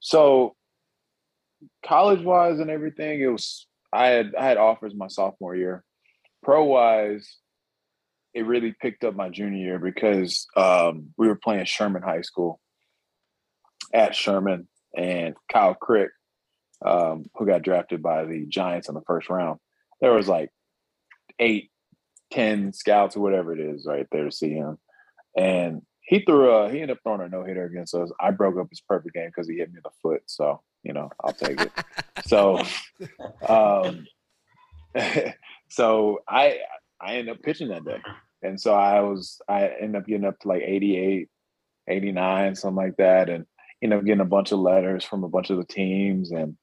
[0.00, 0.54] so
[1.84, 3.20] college wise and everything.
[3.20, 5.84] It was I had I had offers my sophomore year.
[6.42, 7.36] Pro wise,
[8.34, 12.60] it really picked up my junior year because um, we were playing Sherman High School
[13.92, 16.10] at Sherman, and Kyle Crick,
[16.84, 19.58] um, who got drafted by the Giants in the first round.
[20.00, 20.50] There was like
[21.38, 21.70] eight,
[22.30, 24.78] ten scouts or whatever it is right there to see him,
[25.36, 28.10] and he threw a he ended up throwing a no hitter against us.
[28.20, 30.22] I broke up his perfect game because he hit me in the foot.
[30.26, 31.72] So you know I'll take it.
[32.26, 32.62] so,
[33.46, 34.06] um,
[35.68, 36.58] so I
[37.00, 38.00] I ended up pitching that day,
[38.42, 41.28] and so I was I ended up getting up to like 88,
[41.88, 43.46] 89, something like that, and
[43.82, 46.56] ended up getting a bunch of letters from a bunch of the teams and.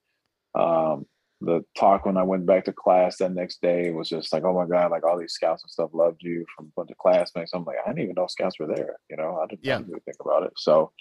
[0.54, 1.06] Um,
[1.42, 4.54] the talk when I went back to class that next day was just like, oh
[4.54, 7.52] my God, like all these scouts and stuff loved you from a bunch of classmates.
[7.54, 8.98] I'm like, I didn't even know scouts were there.
[9.10, 10.54] You know, I didn't, I didn't really think about it.
[10.58, 10.92] So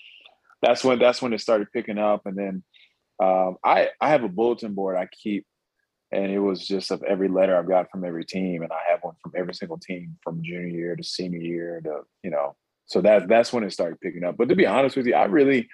[0.62, 2.22] that's when that's when it started picking up.
[2.26, 2.62] And then
[3.22, 5.47] um, I I have a bulletin board I keep,
[6.15, 9.01] and it was just of every letter I've got from every team, and I have
[9.03, 12.55] one from every single team from junior year to senior year to you know.
[12.87, 14.37] So that that's when it started picking up.
[14.37, 15.69] But to be honest with you, I really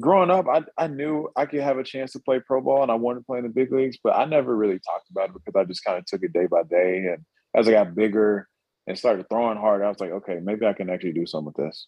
[0.00, 2.92] growing up, I I knew I could have a chance to play pro ball, and
[2.92, 5.34] I wanted to play in the big leagues, but I never really talked about it
[5.34, 7.06] because I just kind of took it day by day.
[7.06, 8.48] And as I got bigger
[8.86, 11.56] and started throwing hard, I was like, okay, maybe I can actually do something with
[11.56, 11.86] this.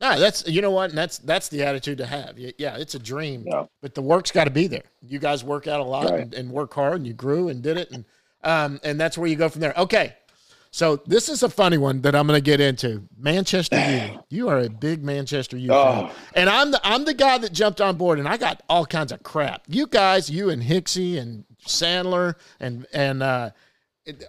[0.00, 2.38] Right, that's you know what, and that's that's the attitude to have.
[2.38, 3.64] Yeah, it's a dream, Yeah.
[3.80, 4.84] but the work's got to be there.
[5.06, 6.20] You guys work out a lot Right.
[6.20, 8.04] and, and work hard, and you grew and did it, and
[8.44, 9.74] um, and that's where you go from there.
[9.76, 10.14] Okay,
[10.70, 13.08] so this is a funny one that I'm going to get into.
[13.18, 15.76] Manchester U, you are a big Manchester U fan,
[16.10, 16.12] Oh.
[16.34, 19.10] and I'm the I'm the guy that jumped on board, and I got all kinds
[19.10, 19.62] of crap.
[19.66, 23.50] You guys, you and Hixie and Sandler and and uh,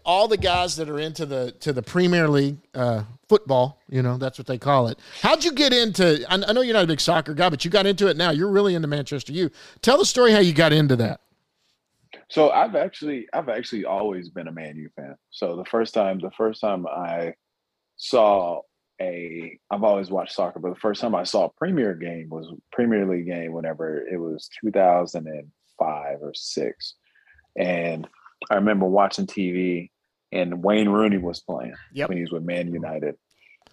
[0.05, 4.17] all the guys that are into the to the Premier League uh, football, you know,
[4.17, 4.99] that's what they call it.
[5.21, 6.25] How'd you get into?
[6.29, 8.31] I, know you're not a big soccer guy, but you got into it now.
[8.31, 9.49] You're really into Manchester U.
[9.81, 11.21] Tell the story how you got into that.
[12.29, 15.15] So I've actually I've actually always been a Man U fan.
[15.31, 17.33] So the first time the first time I
[17.97, 18.61] saw
[19.01, 22.51] a I've always watched soccer, but the first time I saw a Premier game was
[22.71, 26.95] Premier League game whenever it was 2005 or 6.
[27.57, 28.07] And
[28.49, 29.89] I remember watching TV
[30.31, 32.09] and Wayne Rooney was playing Yep.
[32.09, 33.15] when he was with Man United.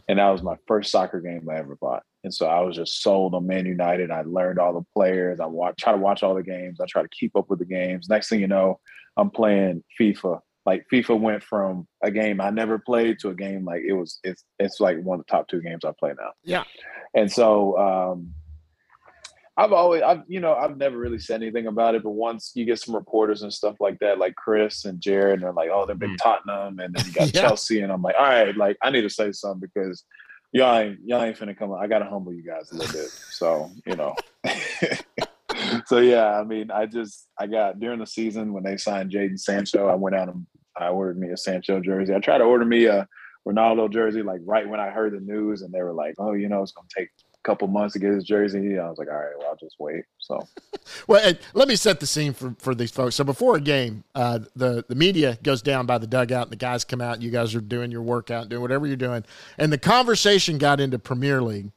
[0.09, 2.03] And that was my first soccer game I ever bought.
[2.23, 4.11] And so I was just sold on Man United.
[4.11, 5.41] I learned all the players.
[5.41, 6.81] I watch, try to watch all the games.
[6.81, 8.09] I try to keep up with the games.
[8.09, 8.81] Next thing you know,
[9.17, 10.41] I'm playing FIFA.
[10.65, 14.19] Like FIFA went from a game I never played to a game like it was.
[14.25, 16.33] It's it's like one of the top two games I play now.
[16.43, 16.65] Yeah.
[17.15, 18.33] And so um,
[19.59, 22.03] I've always, I've you know, I've never really said anything about it.
[22.03, 25.43] But once you get some reporters and stuff like that, like Chris and Jared, and
[25.45, 26.23] they're like, "Oh, they're big Mm.
[26.23, 27.41] Tottenham," and then you got Yeah.
[27.43, 30.05] Chelsea, and I'm like, "All right, like I need to say something because
[30.53, 31.73] y'all ain't y'all ain't finna come.
[31.73, 34.15] I gotta humble you guys a little bit." So you know.
[35.87, 39.39] so yeah, I mean, I just I got during the season when they signed Jadon
[39.39, 40.47] Sancho, I went out and
[40.77, 42.15] I ordered me a Sancho jersey.
[42.15, 43.09] I tried to order me a
[43.49, 46.49] Ronaldo jersey like right when I heard the news, and they were like, "Oh, you
[46.49, 47.09] know, it's gonna take
[47.47, 50.05] couple months to get his jersey." I was like, "All right, well, I'll just wait."
[50.19, 50.47] So
[51.09, 53.15] Well, let me set the scene for, for these folks.
[53.15, 56.57] So before a game, uh, the the media goes down by the dugout, and the
[56.57, 57.23] guys come out.
[57.23, 59.25] You guys are doing your workout, doing whatever you're doing,
[59.59, 61.71] and the conversation got into Premier League.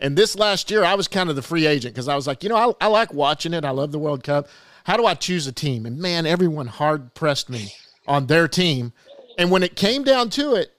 [0.00, 2.42] And this last year, I was kind of the free agent because I was like,
[2.42, 3.64] you know, I, I like watching it.
[3.64, 4.48] I love the World Cup.
[4.84, 5.86] How do I choose a team?
[5.86, 7.72] And man, everyone hard pressed me
[8.06, 8.92] on their team.
[9.38, 10.73] And when it came down to it,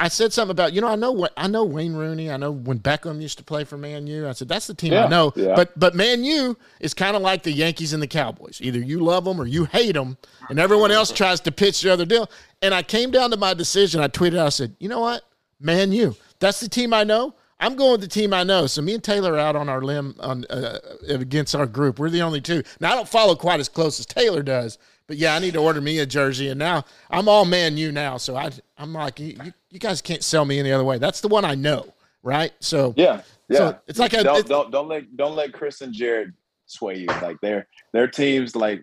[0.00, 2.30] I said something about, you know, I know what I know Wayne Rooney.
[2.30, 4.26] I know when Beckham used to play for Man U.
[4.26, 5.32] I said that's the team I know.
[5.36, 5.54] yeah.
[5.54, 8.58] But but Man U is kind of like the Yankees and the Cowboys.
[8.62, 10.16] Either you love them or you hate them,
[10.48, 12.30] and everyone else tries to pitch the other deal.
[12.62, 14.00] And I came down to my decision.
[14.00, 14.38] I tweeted.
[14.38, 15.22] I said, you know what,
[15.60, 16.16] Man U.
[16.38, 17.34] That's the team I know.
[17.60, 18.66] I'm going with the team I know.
[18.66, 20.78] So me and Taylor are out on our limb on uh,
[21.08, 21.98] against our group.
[21.98, 22.62] We're the only two.
[22.80, 25.60] Now I don't follow quite as close as Taylor does, but yeah, I need to
[25.60, 26.48] order me a jersey.
[26.48, 28.16] And now I'm all Man U now.
[28.16, 30.98] So I I'm like you, you, you guys can't sell me any other way.
[30.98, 31.92] That's the one I know,
[32.22, 32.52] right?
[32.60, 33.56] So yeah, yeah.
[33.58, 36.32] So it's like a- don't it's- don't don't let don't let Chris and Jared
[36.66, 37.06] sway you.
[37.06, 38.82] Like their their teams like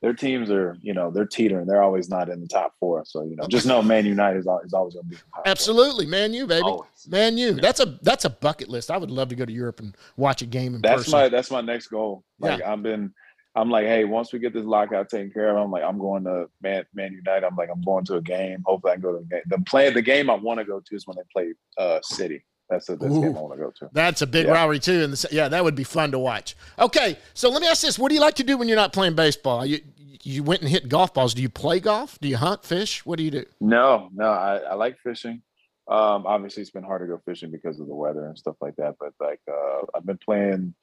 [0.00, 1.66] their teams are you know they're teetering.
[1.66, 3.04] They're always not in the top four.
[3.04, 5.20] So you know just know Man United is, al- is always going to be in
[5.24, 5.50] the top four.
[5.50, 7.08] Absolutely, Man U, baby, Always.
[7.08, 7.54] Man U.
[7.54, 8.90] That's a that's a bucket list.
[8.92, 11.12] I would love to go to Europe and watch a game in That's person.
[11.12, 12.22] my that's my next goal.
[12.38, 13.12] Like I've been
[13.60, 16.24] I'm like, hey, once we get this lockout taken care of, I'm like, I'm going
[16.24, 17.46] to Man Man United.
[17.46, 18.62] I'm like, I'm going to a game.
[18.66, 19.42] Hopefully I can go to the game.
[19.46, 22.44] The play the game I want to go to is when they play uh City.
[22.70, 23.88] That's the that's game I want to go to.
[23.92, 24.52] That's a big Yeah.
[24.52, 26.54] rivalry too, and the, yeah, that would be fun to watch.
[26.78, 28.92] Okay, so let me ask this: What do you like to do when you're not
[28.92, 29.64] playing baseball?
[29.64, 29.80] You
[30.22, 31.32] you went and hit golf balls.
[31.32, 32.18] Do you play golf?
[32.20, 33.06] Do you hunt, fish?
[33.06, 33.44] What do you do?
[33.60, 35.42] No, no, I, I like fishing.
[35.86, 38.76] Um, obviously it's been hard to go fishing because of the weather and stuff like
[38.76, 38.96] that.
[39.00, 40.74] But like uh I've been playing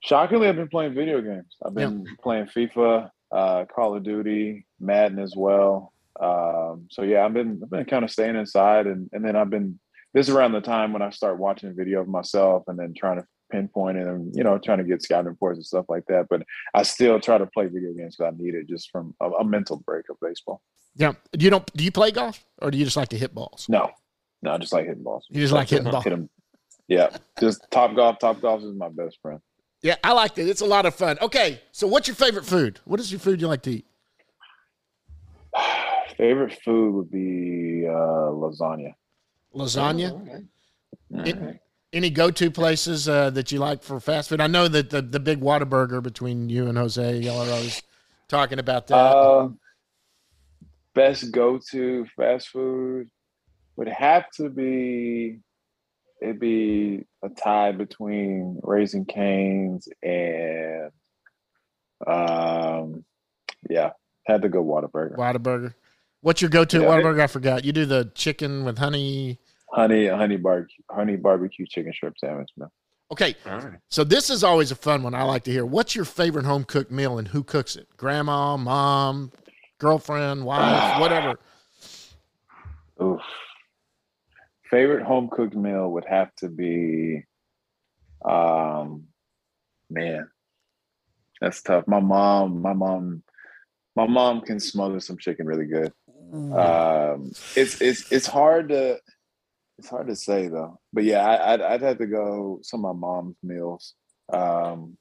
[0.00, 1.56] shockingly, I've been playing video games.
[1.64, 5.92] I've been playing FIFA, uh, Call of Duty, Madden as well.
[6.20, 9.50] Um, so yeah, I've been I've been kind of staying inside and, and then I've
[9.50, 9.78] been
[10.14, 12.92] this is around the time when I start watching a video of myself and then
[12.96, 16.04] trying to pinpoint it and you know trying to get scouting reports and stuff like
[16.08, 16.26] that.
[16.28, 16.42] But
[16.74, 19.44] I still try to play video games because I need it just from a, a
[19.44, 20.60] mental break of baseball.
[20.96, 21.64] Yeah, you don't.
[21.76, 23.66] Do you play golf, or do you just like to hit balls?
[23.68, 23.90] No,
[24.42, 25.26] no, I just like hitting balls.
[25.30, 26.02] You just like hitting balls.
[26.04, 26.28] Hit 'em.
[26.88, 28.18] Yeah, just Topgolf.
[28.18, 29.40] Top golf is my best friend.
[29.82, 30.48] Yeah, I like it.
[30.48, 31.18] It's a lot of fun.
[31.22, 32.80] Okay, so what's your favorite food?
[32.84, 33.86] What is your food you like to eat?
[36.16, 37.92] Favorite food would be uh,
[38.32, 38.94] lasagna.
[39.54, 40.46] Lasagna.
[41.10, 41.60] It-
[41.90, 44.42] Any go-to places uh, that you like for fast food?
[44.42, 47.82] I know that the the big Whataburger between you and Jose, y'all are always
[48.28, 48.94] talking about that.
[48.94, 49.48] Uh,
[50.94, 53.08] best go to fast food
[53.76, 55.38] would have to be
[56.20, 60.90] it'd be a tie between Raising Cane's and
[62.06, 63.04] um
[63.68, 63.90] yeah,
[64.26, 65.16] had to go Whataburger.
[65.16, 65.74] Whataburger.
[66.20, 66.86] What's your go-to Yeah.
[66.86, 67.20] Whataburger?
[67.20, 67.64] I forgot.
[67.64, 69.38] You do the chicken with honey.
[69.72, 72.68] Honey honey barbecue honey barbecue chicken shrimp sandwich, man.
[73.10, 73.78] Okay, All right.
[73.88, 75.14] so this is always a fun one.
[75.14, 75.64] I like to hear.
[75.64, 77.88] What's your favorite home cooked meal and who cooks it?
[77.96, 79.32] Grandma, mom,
[79.78, 81.38] girlfriend, wife, whatever.
[83.02, 83.20] Oof.
[84.70, 87.24] Favorite home cooked meal would have to be,
[88.24, 89.04] um,
[89.88, 90.28] man,
[91.40, 91.86] that's tough.
[91.86, 93.22] My mom, my mom,
[93.96, 95.92] my mom can smother some chicken really good.
[96.32, 98.98] Um, it's it's it's hard to
[99.78, 100.78] it's hard to say though.
[100.92, 103.94] But yeah, I, I'd I'd have to go some of my mom's meals.
[104.30, 104.98] Um,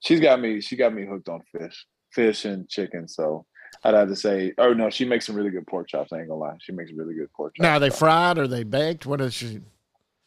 [0.00, 3.08] she's got me she got me hooked on fish, fish and chicken.
[3.08, 3.46] So
[3.84, 6.12] I'd have to say, oh no, she makes some really good pork chops.
[6.12, 7.62] I ain't gonna lie, she makes really good pork chops.
[7.62, 8.38] Now, are they fried?
[8.38, 9.06] or they baked?
[9.06, 9.60] What is she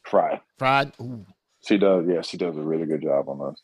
[0.04, 0.41] fried.
[0.58, 0.93] fried?
[1.02, 1.26] Ooh.
[1.68, 3.62] She does, yeah, she does a really good job on those.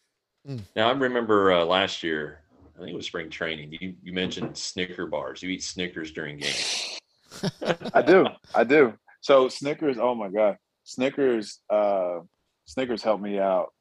[0.75, 2.41] Now I remember uh, last year.
[2.75, 3.75] I think it was spring training.
[3.79, 5.41] You you mentioned Snicker bars.
[5.41, 6.99] You eat Snickers during games.
[7.93, 8.93] I do, I do.
[9.21, 12.19] So Snickers, oh my god, Snickers, uh,
[12.65, 13.73] Snickers helped me out.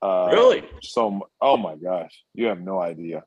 [0.00, 0.64] Uh, Really?
[0.82, 3.24] So, oh my gosh, you have no idea.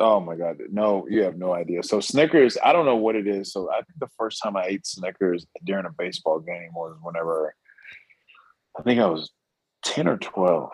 [0.00, 1.82] Oh my god, no, you have no idea.
[1.82, 3.52] So Snickers, I don't know what it is.
[3.52, 7.54] So I think the first time I ate Snickers during a baseball game was whenever
[8.78, 9.30] I think I was
[9.84, 10.70] ten or twelve,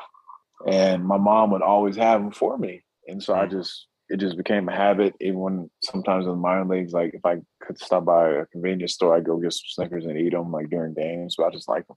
[0.67, 3.51] and my mom would always have them for me, and so I mm.
[3.51, 5.15] just it just became a habit.
[5.21, 8.95] Even when sometimes in the minor leagues, like if I could stop by a convenience
[8.95, 11.35] store, I'd go get some Snickers and eat them like during games.
[11.35, 11.97] So I just like them.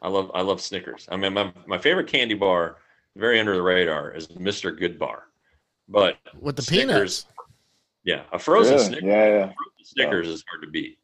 [0.00, 1.06] I love I love Snickers.
[1.10, 2.78] I mean, my my favorite candy bar,
[3.16, 4.74] very under the radar, is Mr.
[4.78, 5.20] Goodbar.
[5.88, 7.26] But With the Snickers, peanuts.
[8.04, 8.86] yeah, a frozen Really?
[8.86, 9.42] Snickers, Yeah, yeah.
[9.44, 9.54] frozen
[9.84, 10.98] Snickers is hard to beat.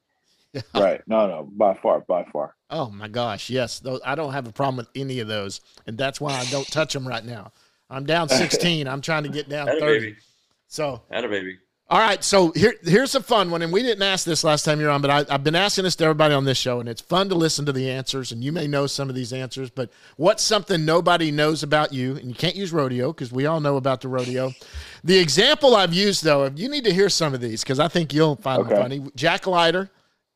[0.74, 1.00] right.
[1.06, 2.54] No, no, by far, by far.
[2.70, 3.78] Oh my gosh, yes.
[3.78, 6.66] Those, I don't have a problem with any of those, and that's why I don't
[6.68, 7.52] touch them right now.
[7.88, 8.88] I'm down 16.
[8.88, 9.98] I'm trying to get down Atta 30.
[10.00, 10.16] baby,
[10.68, 11.58] So, Atta baby.
[11.90, 12.22] All right.
[12.22, 15.02] So here, here's a fun one, and we didn't ask this last time you're on,
[15.02, 17.34] but I, I've been asking this to everybody on this show, and it's fun to
[17.34, 18.30] listen to the answers.
[18.30, 22.16] And you may know some of these answers, but what's something nobody knows about you?
[22.16, 24.52] And you can't use rodeo because we all know about the rodeo.
[25.02, 27.88] The example I've used though, if you need to hear some of these because I
[27.88, 29.10] think you'll find them funny.
[29.16, 29.90] Jack Leiter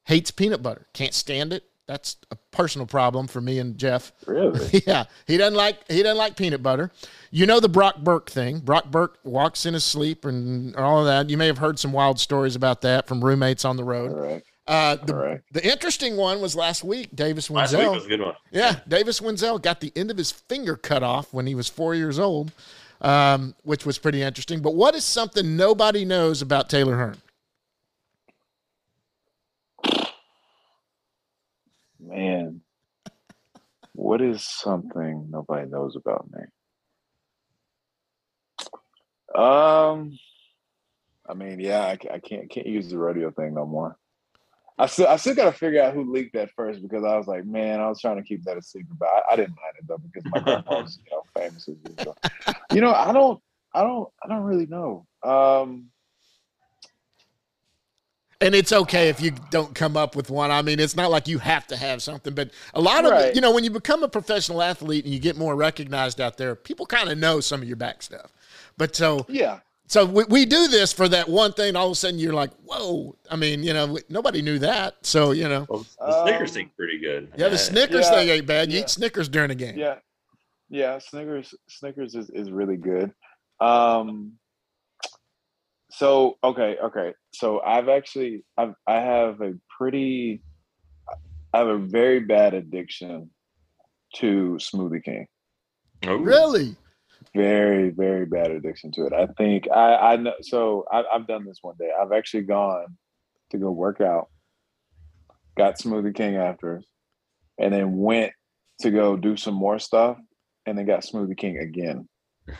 [0.05, 1.65] hates peanut butter, can't stand it.
[1.87, 4.13] That's a personal problem for me and Jeff.
[4.27, 4.83] Really?
[4.87, 6.91] Yeah, he doesn't like he doesn't like peanut butter.
[7.31, 8.61] You know the Brock Burke thing.
[8.61, 11.29] Brock Burke walks in his sleep and all of that.
[11.31, 14.13] You may have heard some wild stories about that from roommates on the road.
[14.13, 14.47] Correct.
[14.67, 15.45] Uh, the, Correct.
[15.53, 17.11] the interesting one was last week.
[17.15, 17.95] Davis Last week Wendzel.
[17.95, 18.35] was a good one.
[18.51, 21.95] Yeah, Davis Wendzel got the end of his finger cut off when he was four
[21.95, 22.51] years old,
[23.03, 24.63] um, which was pretty interesting.
[24.63, 27.19] But what is something nobody knows about Taylor Hearn?
[32.07, 32.61] Man,
[33.93, 36.43] what is something nobody knows about me?
[39.35, 40.19] Um,
[41.29, 43.97] I mean, yeah, I, I can't can't use the rodeo thing no more.
[44.77, 47.27] I still I still got to figure out who leaked that first because I was
[47.27, 49.77] like, man, I was trying to keep that a secret, but I, I didn't mind
[49.79, 51.77] it though because my grandpa was you know famous as.
[52.73, 53.41] You know, I don't,
[53.73, 55.07] I don't, I don't really know.
[55.23, 55.91] Um,
[58.45, 60.51] And it's okay if you don't come up with one.
[60.51, 63.35] I mean, it's not like you have to have something, but a lot of Right.
[63.35, 66.55] you know, when you become a professional athlete and you get more recognized out there,
[66.55, 68.31] people kind of know some of your back stuff.
[68.77, 71.75] But so, yeah, so we, we do this for that one thing.
[71.75, 74.97] All of a sudden, you're like, "Whoa!" I mean, you know, nobody knew that.
[75.07, 77.33] So, you know, Well, the Snickers Um, thing's pretty good.
[77.37, 78.71] yeah, the Snickers yeah, thing ain't bad.
[78.71, 78.85] You yeah.
[78.85, 79.79] eat Snickers during a game.
[79.79, 79.97] Yeah,
[80.69, 80.99] yeah.
[80.99, 83.11] Snickers, Snickers is, is really good.
[83.61, 84.33] Um,
[85.97, 87.15] so okay, okay.
[87.33, 90.43] So I've actually, I've, I have a pretty,
[91.53, 93.31] I have a very bad addiction
[94.17, 95.27] to Smoothie King.
[96.07, 96.17] oh.
[96.17, 96.77] Really?
[97.35, 99.13] Very, very bad addiction to it.
[99.13, 100.35] I think I, I know.
[100.43, 101.91] So I, I've done this one day.
[102.01, 102.97] I've actually gone
[103.51, 104.29] to go work out,
[105.57, 106.83] got Smoothie King after,
[107.59, 108.33] and then went
[108.81, 110.19] to go do some more stuff,
[110.67, 112.09] and then got Smoothie King again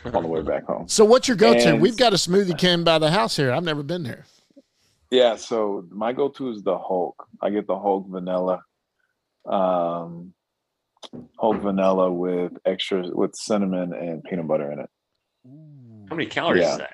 [0.05, 0.87] on the way back home.
[0.87, 1.69] So, what's your go-to?
[1.73, 3.51] And- We've got a Smoothie King by the house here.
[3.51, 4.25] I've never been there.
[5.11, 7.27] Yeah, so my go-to is the Hulk.
[7.41, 8.63] I get the Hulk vanilla,
[9.45, 10.33] um,
[11.37, 14.89] Hulk vanilla with extra with cinnamon and peanut butter in it.
[16.09, 16.71] How many calories Yeah.
[16.71, 16.93] is that?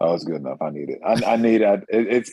[0.00, 0.62] Oh, it's good enough.
[0.62, 1.00] I need it.
[1.04, 1.80] I, I need it.
[1.88, 2.06] it.
[2.06, 2.32] It's.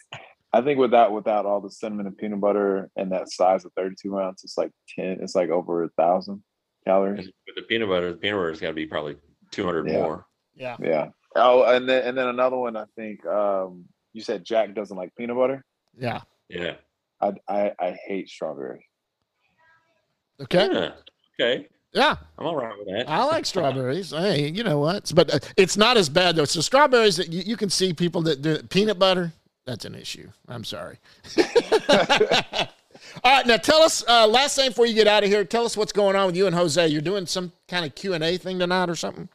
[0.53, 4.18] I think without without all the cinnamon and peanut butter and that size of 32
[4.20, 5.18] ounce, it's like 10.
[5.22, 6.43] It's like over a thousand
[6.86, 7.26] calories.
[7.47, 9.16] With the peanut butter, the peanut butter's got to be probably
[9.56, 9.93] 200 Yeah.
[9.93, 10.26] more.
[10.56, 10.78] Yeah.
[10.82, 11.08] Yeah.
[11.36, 12.78] Oh, and then and then another one.
[12.78, 15.64] I think um, you said Jack doesn't like peanut butter.
[15.97, 16.22] Yeah.
[16.49, 16.76] Yeah.
[17.22, 18.84] I I, I hate strawberries.
[20.41, 20.70] Okay.
[20.72, 20.91] Yeah.
[21.39, 21.68] Okay.
[21.93, 22.16] Yeah.
[22.38, 23.10] I'm all right with that.
[23.10, 24.12] I like strawberries.
[24.12, 25.12] hey, you know what?
[25.16, 26.45] But uh, it's not as bad though.
[26.45, 29.34] So strawberries that you, you can see people that do peanut butter.
[29.66, 30.30] That's an issue.
[30.47, 30.99] I'm sorry.
[33.24, 34.03] All right, now tell us.
[34.08, 36.36] Uh, last thing before you get out of here, tell us what's going on with
[36.36, 36.86] you and Jose.
[36.88, 39.28] You're doing some kind of Q and A thing tonight or something.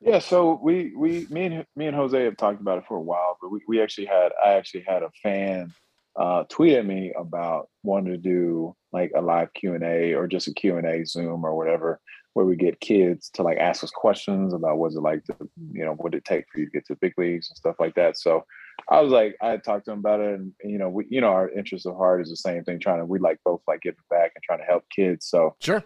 [0.00, 3.02] Yeah, so we we me and me and Jose have talked about it for a
[3.02, 5.74] while, but we, we actually had I actually had a fan
[6.16, 10.26] uh, tweet at me about wanting to do like a live Q and A or
[10.26, 12.00] just a Q and A Zoom or whatever,
[12.32, 15.36] where we get kids to like ask us questions about what's it like to
[15.72, 17.94] you know what it take for you to get to big leagues and stuff like
[17.96, 18.16] that.
[18.16, 18.44] So
[18.88, 21.20] I was like, I talked to him about it, and, and you know, we, you
[21.20, 22.80] know, our interest of heart is the same thing.
[22.80, 25.26] Trying to, we like both like giving back and trying to help kids.
[25.26, 25.84] So Sure.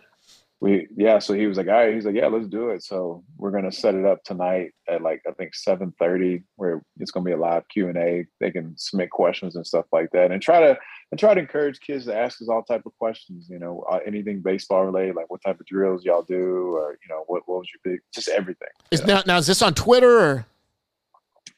[0.60, 1.18] We, yeah.
[1.18, 1.94] So he was like, all right.
[1.94, 2.82] He's like, yeah, let's do it.
[2.82, 7.10] So we're gonna set it up tonight at like I think seven thirty, where it's
[7.10, 8.24] gonna be a live Q and A.
[8.40, 10.78] They can submit questions and stuff like that, and try to
[11.10, 13.48] and try to encourage kids to ask us all type of questions.
[13.50, 17.14] You know, uh, anything baseball related, like what type of drills y'all do, or you
[17.14, 18.68] know, what what was your big, just everything.
[18.90, 20.46] Is now now is this on Twitter or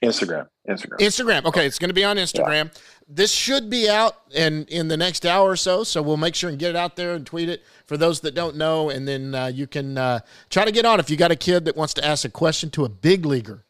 [0.05, 0.99] Instagram, Instagram.
[1.01, 1.45] Instagram?
[1.47, 2.71] Okay, it's going to be on Instagram.
[3.09, 5.85] This should be out in in the next hour or so.
[5.85, 8.35] So we'll make sure and get it out there and tweet it for those that
[8.35, 10.21] don't know, and then uh, you can uh,
[10.51, 12.69] try to get on if you got a kid that wants to ask a question
[12.71, 13.65] to a big leaguer.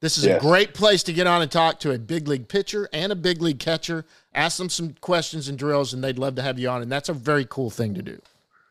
[0.00, 0.38] This is Yes.
[0.42, 3.16] a great place to get on and talk to a big league pitcher and a
[3.16, 4.06] big league catcher.
[4.34, 6.80] Ask them some questions and drills, and they'd love to have you on.
[6.80, 8.18] And that's a very cool thing to do.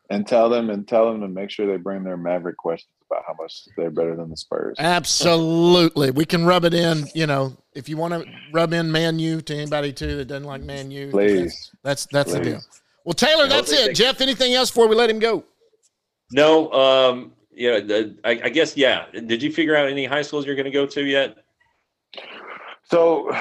[0.10, 3.24] and tell them and tell them to make sure they bring their Maverick questions about
[3.28, 4.76] how much they're better than the Spurs.
[4.80, 6.12] Absolutely.
[6.12, 9.42] We can rub it in, you know, if you want to rub in Man U
[9.42, 11.10] to anybody too that doesn't like Man U.
[11.10, 11.72] Please.
[11.84, 12.46] That's that's the Please.
[12.46, 12.62] deal.
[13.06, 13.86] Well, Taylor, that's it.
[13.86, 15.44] thank- Jeff, anything else before we let him go?
[16.32, 19.06] No, um, yeah, the, I, I guess yeah.
[19.12, 21.38] Did you figure out any high schools you're going to go to yet?
[22.84, 23.32] So,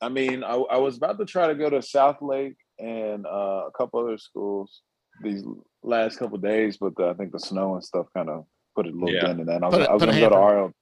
[0.00, 3.70] I mean, I, I was about to try to go to Southlake and uh, a
[3.76, 4.80] couple other schools
[5.22, 5.44] these
[5.82, 8.94] last couple days, but the, I think the snow and stuff kind of put it
[8.94, 9.26] a little Yeah.
[9.26, 9.62] dent in that.
[9.62, 10.56] I was, Put a- I was going to go to hamper.
[10.62, 10.72] RL.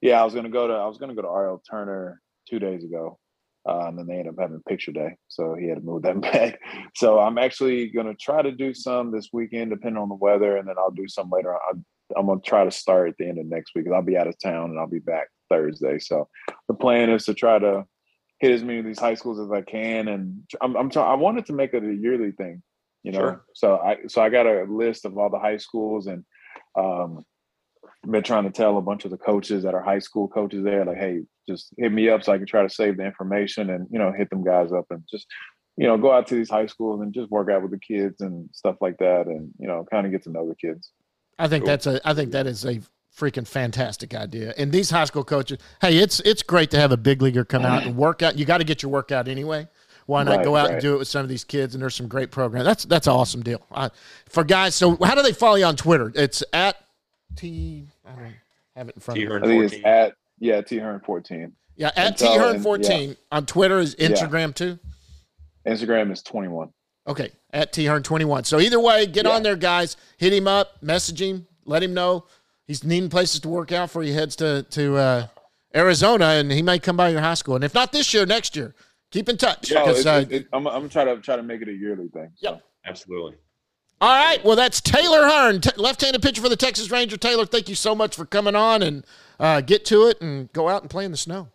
[0.00, 2.20] Yeah, I was going to go to I was going to go to RL Turner
[2.48, 3.18] two days ago,
[3.68, 6.20] uh, and then they ended up having picture day, so he had to move them
[6.32, 6.60] back.
[6.94, 10.56] So I'm actually going to try to do some this weekend, depending on the weather,
[10.56, 11.60] and then I'll do some later on.
[11.70, 11.84] I'm,
[12.16, 13.84] I'm going to try to start at the end of next week.
[13.86, 15.98] 'cause I'll be out of town and I'll be back Thursday.
[15.98, 16.28] So
[16.68, 17.84] the plan is to try to
[18.40, 21.14] hit as many of these high schools as I can, and I'm, I'm try- I
[21.14, 22.62] wanted to make it a yearly thing,
[23.02, 23.18] you know.
[23.18, 23.44] Sure.
[23.54, 26.24] So I so I got a list of all the high schools, and
[26.78, 27.24] um,
[28.08, 30.84] been trying to tell a bunch of the coaches that are high school coaches there,
[30.84, 33.86] like, hey, just hit me up so I can try to save the information and
[33.90, 35.26] you know hit them guys up and just
[35.76, 38.20] you know go out to these high schools and just work out with the kids
[38.20, 40.92] and stuff like that, and you know kind of get to know the kids.
[41.38, 41.68] I think Cool.
[41.68, 42.80] that's a I think that is a
[43.16, 44.54] freaking fantastic idea.
[44.56, 47.64] And these high school coaches, hey, it's it's great to have a big leaguer come
[47.64, 48.38] out and work out.
[48.38, 49.68] You got to get your workout anyway.
[50.08, 51.74] Why not Right, go out and do it with some of these kids?
[51.74, 52.64] And there's some great programs.
[52.64, 53.60] That's that's an awesome deal.
[53.70, 53.90] Uh,
[54.26, 56.10] for guys, so how do they follow you on Twitter?
[56.14, 56.76] It's at
[57.36, 57.84] T.
[58.06, 58.34] I don't
[58.74, 59.32] have it in front T of me.
[59.34, 59.86] Hearn I think it's 14.
[59.86, 61.52] at yeah T Hearn 14.
[61.76, 64.78] Yeah, at T tell- Hearn and- 14 on Twitter is Instagram too.
[65.66, 66.70] Instagram is 21.
[67.06, 68.44] Okay, at T Hearn 21.
[68.44, 69.32] So either way, get Yeah.
[69.32, 69.98] on there, guys.
[70.16, 72.24] Hit him up, message him, let him know
[72.66, 74.02] he's needing places to work out for.
[74.02, 75.26] he heads to to uh,
[75.74, 77.56] Arizona, and he may come by your high school.
[77.56, 78.74] And if not this year, next year,
[79.10, 79.70] keep in touch.
[79.70, 81.72] Yeah, it- uh, it- it- I'm, I'm gonna try to try to make it a
[81.72, 82.30] yearly thing.
[82.36, 82.60] so.
[82.86, 83.34] Absolutely.
[84.00, 87.16] all right, well, that's Taylor Hearn, t- left-handed pitcher for the Texas Ranger.
[87.16, 89.04] Taylor, thank you so much for coming on and
[89.40, 91.48] uh, get to it and go out and play in the snow.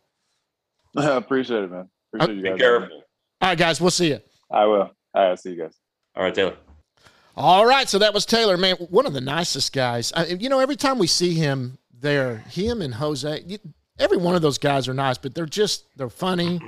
[0.95, 1.89] I appreciate it, man.
[2.13, 2.43] Appreciate you guys.
[2.43, 2.59] Be guys.
[2.59, 2.97] careful.
[3.41, 4.19] All right, guys, we'll see you.
[4.51, 4.81] I will.
[4.81, 5.75] All right, I'll see you guys.
[6.15, 6.55] All right, Taylor.
[7.35, 10.13] All right, so that was Taylor, man, one of the nicest guys.
[10.15, 13.57] I, you know, every time we see him there, him and Jose,
[13.97, 16.59] every one of those guys are nice, but they're just they're funny.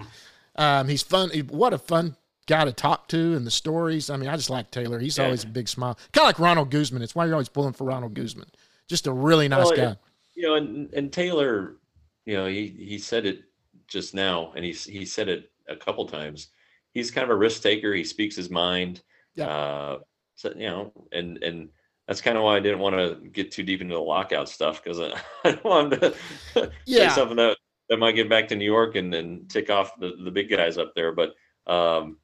[0.56, 1.30] Um, he's fun.
[1.32, 2.16] he- What a fun
[2.48, 4.10] guy to talk to, and the stories.
[4.10, 5.00] I mean, I just like Taylor.
[5.00, 5.26] He's Yeah.
[5.26, 7.02] always a big smile, kind of like Ronald Guzman.
[7.02, 8.48] It's why you're always pulling for Ronald Guzman.
[8.88, 9.96] Just a really nice Well, guy.
[10.36, 11.78] You know, and, and Taylor,
[12.26, 13.44] you know, he, he said it
[13.88, 16.50] just now, and he's he said it a couple times.
[16.94, 17.94] He's kind of a risk taker.
[17.94, 19.02] He speaks his mind.
[19.36, 19.48] Yeah.
[19.48, 20.00] Uh,
[20.36, 21.70] so, you know, and and
[22.08, 24.84] that's kind of why I didn't want to get too deep into the lockout stuff
[24.84, 25.12] because I,
[25.44, 26.16] I don't want to
[26.86, 27.10] Yeah.
[27.10, 27.58] say something that,
[27.90, 30.78] that might get back to New York and then tick off the, the big guys
[30.78, 31.12] up there.
[31.12, 31.34] But
[31.68, 32.18] um,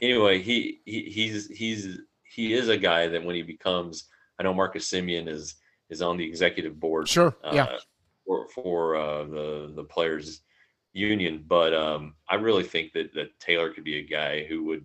[0.00, 4.54] anyway, he, he he's he's he is a guy that when he becomes, I know
[4.54, 5.54] Marcus Semien is
[5.90, 7.36] is on the executive board Sure.
[7.52, 7.64] Yeah.
[7.64, 7.78] uh,
[8.26, 10.42] for for uh, the the players
[10.92, 11.44] union.
[11.46, 14.84] But um, I really think that that Taylor could be a guy who would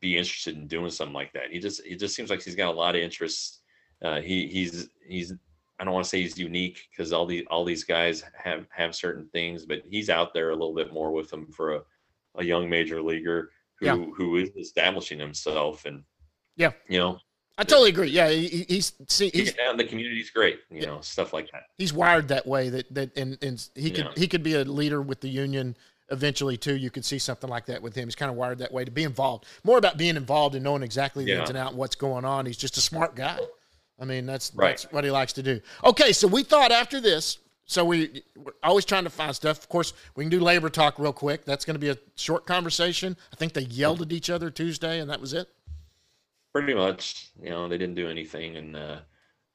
[0.00, 1.50] be interested in doing something like that.
[1.50, 3.60] He just he just seems like he's got a lot of interests.
[4.04, 5.32] Uh, he he's he's
[5.78, 8.94] I don't want to say he's unique because all the all these guys have have
[8.94, 11.80] certain things, but he's out there a little bit more with them for a,
[12.36, 13.96] a young major leaguer who Yeah.
[14.16, 16.02] who is establishing himself and
[16.56, 16.72] Yeah.
[16.88, 17.18] you know
[17.58, 18.08] I totally agree.
[18.10, 20.60] Yeah, he, he- he's see, he's getting out in the community is great.
[20.70, 20.86] You Yeah.
[20.86, 21.64] know stuff like that.
[21.78, 24.12] he's wired that way that that and, and he could Yeah.
[24.16, 25.76] he could be a leader with the union
[26.10, 28.06] eventually too you could see something like that with him.
[28.06, 29.44] He's kind of wired that way to be involved.
[29.64, 31.40] More about being involved and knowing exactly the Yeah.
[31.40, 32.46] ins and out and what's going on.
[32.46, 33.38] He's just a smart guy.
[33.98, 34.70] I mean, that's Right.
[34.76, 35.60] that's what he likes to do.
[35.84, 39.58] Okay, so we thought after this, so we we're always trying to find stuff.
[39.58, 41.44] Of course, we can do labor talk real quick.
[41.44, 43.16] That's going to be a short conversation.
[43.32, 45.48] I think they yelled at each other Tuesday, and that was it.
[46.52, 48.98] pretty much you know they didn't do anything and uh,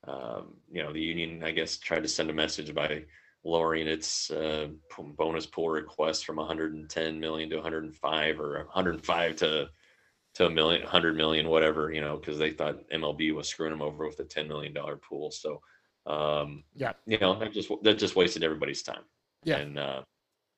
[0.08, 3.04] um, you know the union i guess tried to send a message by
[3.44, 9.68] lowering its uh, p- bonus pool request from 110 million to 105 or 105 to
[10.36, 13.82] to a million 100 million whatever you know because they thought mlb was screwing them
[13.82, 15.62] over with the 10 million dollar pool so
[16.06, 16.94] um Yeah.
[17.06, 19.04] you know that just that just wasted everybody's time
[19.44, 19.58] Yeah.
[19.58, 20.02] and uh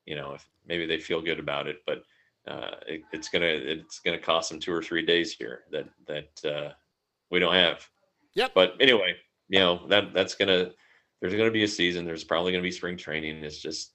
[0.05, 2.03] you know if maybe they feel good about it but
[2.45, 6.45] uh, it, it's gonna it's gonna cost them two or three days here that that
[6.45, 6.73] uh,
[7.31, 7.87] we don't have.
[8.35, 8.51] Yep.
[8.53, 9.15] But anyway,
[9.47, 10.71] you know that that's gonna
[11.21, 12.03] there's gonna be a season.
[12.03, 13.43] There's probably gonna be spring training.
[13.45, 13.93] It's just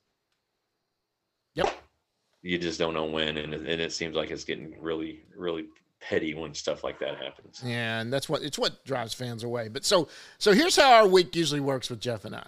[1.56, 1.76] Yep.
[2.42, 5.66] You just don't know when, and it, and it seems like it's getting really really
[6.00, 7.60] petty when stuff like that happens.
[7.64, 9.68] Yeah, and that's what it's what drives fans away.
[9.68, 10.08] But so
[10.38, 12.46] so here's how our week usually works with Jeff and I.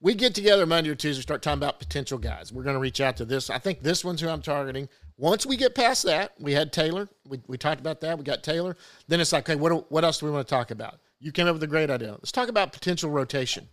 [0.00, 2.52] We get together Monday or Tuesday, start talking about potential guys.
[2.52, 3.48] We're going to reach out to this.
[3.48, 4.86] I think this one's who I'm targeting.
[5.16, 7.08] Once we get past that, we had Taylor.
[7.26, 8.18] We, we talked about that.
[8.18, 8.76] We got Taylor.
[9.08, 10.98] Then it's like, okay, what, what else do we want to talk about?
[11.20, 12.10] You came up with a great idea.
[12.12, 13.66] Let's talk about potential rotation,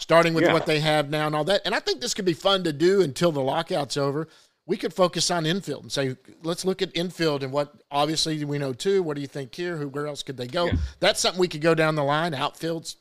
[0.00, 0.52] starting with Yeah.
[0.52, 1.62] what they have now and all that.
[1.64, 4.28] And I think this could be fun to do until the lockout's over.
[4.70, 8.56] We could focus on infield and say, let's look at infield and what obviously we
[8.56, 9.02] know too.
[9.02, 9.76] What do you think here?
[9.76, 10.66] Who, where else could they go?
[10.66, 10.74] Yeah.
[11.00, 12.34] That's something we could go down the line.
[12.34, 12.94] Outfields,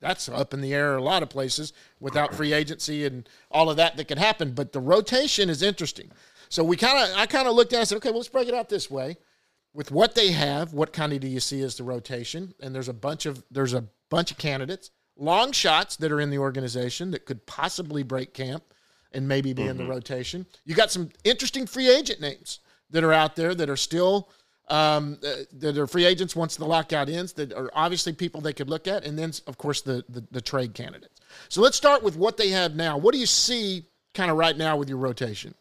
[0.00, 3.76] that's up in the air a lot of places without free agency and all of
[3.76, 4.54] that that could happen.
[4.54, 6.10] But the rotation is interesting.
[6.48, 8.28] So we kind of, I kind of looked at it and said, okay, well, let's
[8.28, 9.16] break it out this way.
[9.72, 12.54] With what they have, what kind of do you see as the rotation?
[12.60, 16.30] And there's a bunch of there's a bunch of candidates, long shots that are in
[16.30, 18.64] the organization that could possibly break camp
[19.14, 20.46] and maybe be in the rotation.
[20.64, 22.60] You got some interesting free agent names
[22.90, 24.28] that are out there that are still
[24.68, 27.32] um, uh, that are free agents once the lockout ends.
[27.34, 30.40] That are obviously people they could look at, and then of course the, the the
[30.40, 31.20] trade candidates.
[31.48, 32.96] So let's start with what they have now.
[32.96, 33.84] What do you see
[34.14, 35.54] kind of right now with your rotation?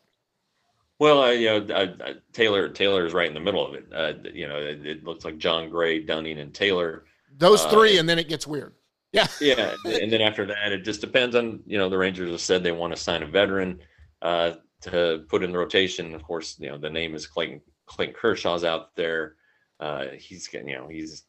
[1.00, 3.86] Well, uh, you know, I, I, Taylor Taylor is right in the middle of it.
[3.94, 7.04] Uh, you know, it, it looks like Jon Gray, Dunning, and Taylor.
[7.38, 8.74] Those Uh, three, and then it gets weird.
[9.14, 12.42] Yeah, Yeah, and then after that, it just depends on you know the Rangers have
[12.42, 13.80] said they want to sign a veteran
[14.22, 16.14] uh, to put in the rotation.
[16.14, 19.36] Of course, you know the name is Clayton Clayton Kershaw's out there.
[19.80, 21.24] Uh, he's getting you know he's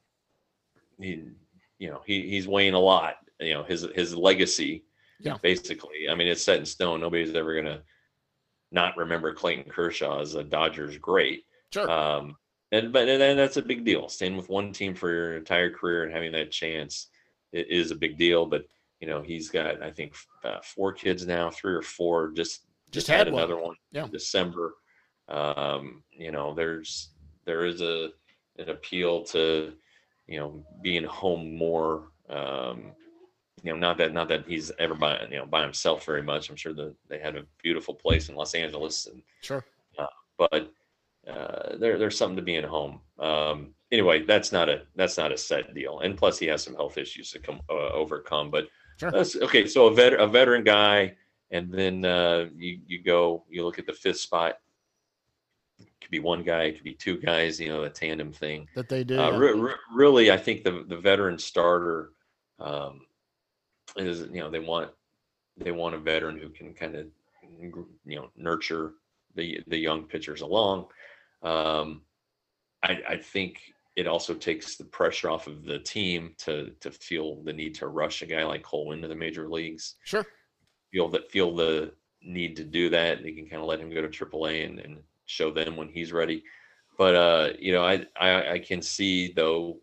[0.99, 1.25] he
[1.79, 3.17] you know he he's weighing a lot.
[3.39, 4.85] You know his his legacy.
[5.21, 5.37] Yeah.
[5.43, 7.01] Basically, I mean it's set in stone.
[7.01, 7.83] Nobody's ever gonna
[8.73, 11.45] not remember Clayton Kershaw as a Dodgers great.
[11.73, 11.89] sure.
[11.91, 12.37] Um,
[12.73, 14.09] and but and that's a big deal.
[14.09, 17.09] Staying with one team for your entire career and having that chance
[17.55, 18.47] i- is a big deal.
[18.47, 18.67] But
[19.01, 22.29] you know, he's got I think uh, four kids now, three or four.
[22.33, 23.43] Just Just just, had had, one.
[23.43, 24.05] another one Yeah.
[24.05, 24.75] in December.
[25.29, 27.11] Um, you know, there's
[27.45, 28.11] there is a
[28.59, 29.73] an appeal to
[30.27, 32.11] you know being home more.
[32.29, 32.93] Um,
[33.63, 36.51] you know, not that not that he's ever by you know by himself very much.
[36.51, 39.65] I'm sure that they had a beautiful place in Los Angeles and sure.
[40.39, 40.71] but
[41.27, 43.01] uh, there, there's something to being home.
[43.19, 46.75] Um, anyway, that's not a that's not a set deal, and plus he has some
[46.75, 48.51] health issues to come uh, overcome.
[48.51, 48.67] But
[49.01, 49.11] Sure.
[49.11, 49.67] that's okay.
[49.67, 51.17] So a vet a veteran guy,
[51.51, 54.59] and then uh, you you go you look at the fifth spot.
[55.81, 57.59] It could be one guy, it could be two guys.
[57.59, 58.69] You know, a tandem thing.
[58.77, 59.19] That they do.
[59.19, 59.39] Uh, yeah.
[59.39, 62.13] re- re- really, I think the the veteran starter
[62.61, 63.01] um,
[63.97, 64.91] is you know they want
[65.57, 67.07] they want a veteran who can kind of
[67.61, 68.93] you know nurture
[69.35, 70.87] the the young pitchers along.
[71.43, 72.03] Um,
[72.85, 77.43] I, I think it also takes the pressure off of the team to to feel
[77.43, 79.97] the need to rush a guy like Cole into the major leagues.
[80.05, 80.27] Sure.
[80.93, 81.93] Feel that feel the
[82.23, 83.23] need to do that.
[83.23, 86.13] They can kind of let him go to AAA and, and show them when he's
[86.13, 86.43] ready.
[86.99, 89.81] But uh, you know, I, I I can see though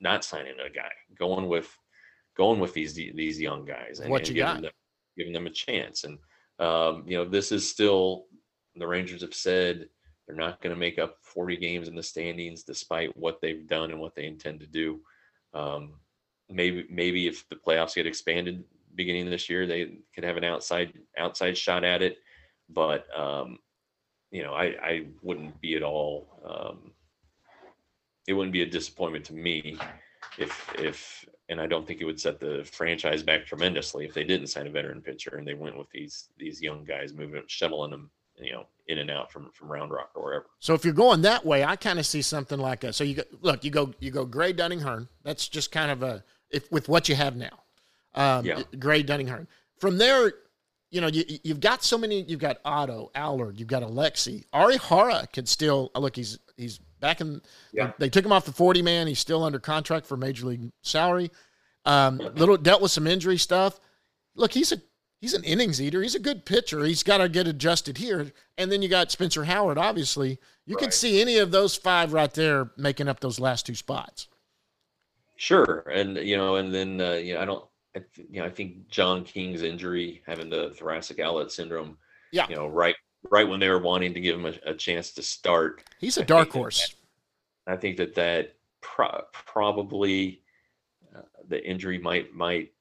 [0.00, 1.68] not signing a guy, going with
[2.36, 4.72] going with these these young guys and, and giving them
[5.16, 6.04] giving them a chance.
[6.04, 6.18] And
[6.60, 8.26] um, you know, this is still
[8.76, 9.88] the Rangers have said
[10.28, 13.90] they're not going to make up 40 games in the standings, despite what they've done
[13.90, 15.00] and what they intend to do.
[15.54, 15.94] Um,
[16.50, 18.62] maybe maybe if the playoffs get expanded
[18.94, 22.18] beginning of this year, they could have an outside outside shot at it.
[22.68, 23.58] But um,
[24.30, 26.28] you know, I I wouldn't be at all.
[26.44, 26.92] Um,
[28.26, 29.78] it wouldn't be a disappointment to me
[30.36, 34.24] if if and I don't think it would set the franchise back tremendously if they
[34.24, 37.92] didn't sign a veteran pitcher and they went with these these young guys moving shuttling
[37.92, 38.10] them
[38.40, 40.46] you know in and out from from Round Rock or wherever.
[40.60, 42.92] So if you're going that way, I kind of see something like a.
[42.92, 45.08] So you go, look, you go, you go Gray Dunning Hearn.
[45.24, 47.58] That's just kind of a if with what you have now.
[48.14, 48.62] Um, Yeah.
[48.78, 49.46] Gray Dunning Hearn.
[49.78, 50.32] From there,
[50.90, 52.22] you know, you, you've got so many.
[52.22, 54.44] You've got Otto, Allard, you've got Alexy.
[54.52, 56.16] Ari Hara could still look.
[56.16, 57.42] He's he's back in.
[57.72, 57.92] Yeah.
[57.98, 59.06] They took him off the forty man.
[59.06, 61.30] He's still under contract for major league salary.
[61.84, 63.78] Um, little dealt with some injury stuff.
[64.34, 64.80] Look, he's a
[65.20, 66.02] he's an innings eater.
[66.02, 66.84] He's a good pitcher.
[66.84, 68.32] He's got to get adjusted here.
[68.56, 69.78] And then you got Spencer Howard.
[69.78, 70.94] Obviously, you can Right.
[70.94, 74.28] see any of those five right there making up those last two spots.
[75.36, 77.64] Sure, and you know, and then uh, you know, I don't,
[77.94, 81.96] I th- you know, I think John King's injury, having the thoracic outlet syndrome,
[82.32, 82.48] Yeah.
[82.48, 82.96] you know, right,
[83.30, 86.24] right when they were wanting to give him a, a chance to start, He's a
[86.24, 86.92] dark that horse.
[87.68, 90.42] I think that that pro- probably
[91.14, 92.72] uh, the injury might might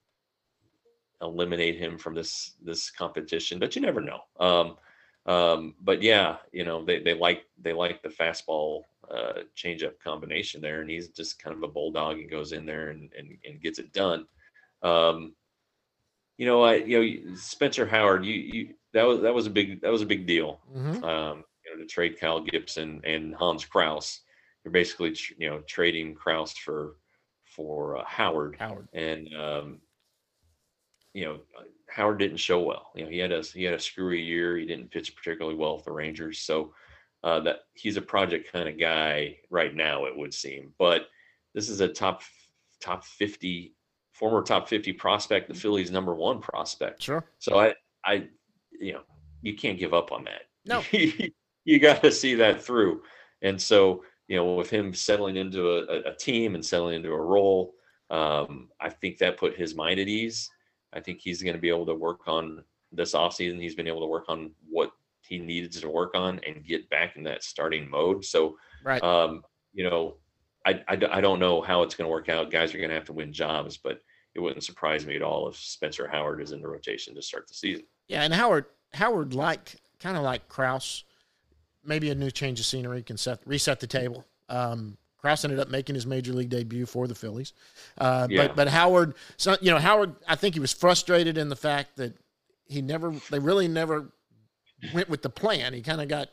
[1.21, 4.21] eliminate him from this this competition, but you never know.
[4.39, 4.77] Um,
[5.25, 10.61] um, but yeah, you know they they like they like the fastball uh, changeup combination
[10.61, 13.61] there, and he's just kind of a bulldog and goes in there and and, and
[13.61, 14.27] gets it done.
[14.83, 15.35] Um,
[16.37, 19.81] you know, I you know Spencer Howard, you you that was that was a big
[19.81, 21.03] that was a big deal Mhm.
[21.03, 24.21] um, you know, to trade Kyle Gibson and Hans Crouse.
[24.63, 26.97] You're basically, tr- you know, trading Crouse for
[27.43, 28.87] for uh, Howard, Howard.
[28.93, 29.81] and um,
[31.17, 31.39] you know,
[31.89, 32.91] Howard didn't show well.
[32.95, 34.55] You know, he had a he had a screwy year.
[34.55, 36.75] He didn't pitch particularly well with the Rangers, so
[37.23, 40.05] uh, that he's a project kind of guy right now.
[40.05, 41.07] It would seem, but
[41.55, 42.21] this is a top
[42.81, 43.73] top fifty
[44.13, 47.01] former top fifty prospect, the Phillies' number one prospect.
[47.01, 47.25] Sure.
[47.39, 47.73] So I,
[48.05, 48.27] I,
[48.79, 49.01] you know,
[49.41, 50.41] you can't give up on that.
[50.67, 50.83] No.
[51.65, 53.01] you got to see that through.
[53.41, 57.11] And so, you know, with him settling into a, a- a team and settling into
[57.11, 57.73] a role,
[58.11, 60.47] um, I think that put his mind at ease.
[60.93, 63.61] I think he's going to be able to work on this offseason.
[63.61, 67.15] He's been able to work on what he needed to work on and get back
[67.17, 68.23] in that starting mode.
[68.23, 69.03] So, Right.
[69.03, 70.15] um, you know,
[70.65, 72.51] I I don't know how it's going to work out.
[72.51, 74.01] Guys are going to have to win jobs, but
[74.35, 77.47] it wouldn't surprise me at all if Spencer Howard is in the rotation to start
[77.47, 77.85] the season.
[78.07, 81.03] Yeah, and Howard Howard like kind of like Crouse,
[81.83, 84.25] maybe a new change of scenery can set reset the table.
[84.49, 87.53] Um, Crouse ended up making his major league debut for the Phillies,
[87.97, 88.47] uh, Yeah.
[88.47, 91.97] but but Howard, so you know Howard, I think he was frustrated in the fact
[91.97, 92.13] that
[92.67, 94.11] he never, they really never
[94.93, 95.73] went with the plan.
[95.73, 96.27] He kind of got,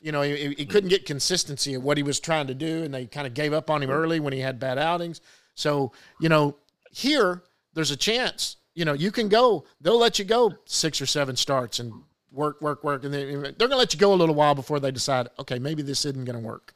[0.00, 2.92] you know, he, he couldn't get consistency of what he was trying to do, and
[2.94, 5.20] they kind of gave up on him early when he had bad outings.
[5.54, 6.56] So you know,
[6.92, 7.42] here
[7.74, 8.56] there's a chance.
[8.74, 9.64] You know, you can go.
[9.80, 11.92] They'll let you go six or seven starts and
[12.30, 14.90] work, work, work, and they're going to let you go a little while before they
[14.92, 16.74] decide, okay, maybe this isn't going to work.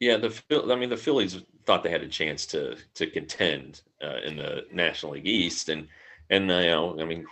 [0.00, 3.82] Yeah, the Phil- I mean the Phillies thought they had a chance to to contend
[4.02, 5.88] uh, in the National League East, and
[6.30, 7.24] and uh, you know I mean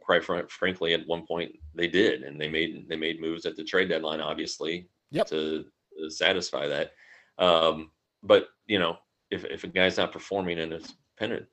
[0.00, 3.56] quite fr- frankly at one point they did, and they made they made moves at
[3.56, 5.28] the trade deadline, obviously, Yep.
[5.28, 5.64] to,
[5.98, 6.92] to satisfy that.
[7.38, 7.90] Um,
[8.22, 8.98] but you know
[9.30, 10.80] if if a guy's not performing in a
[11.16, 11.46] pennant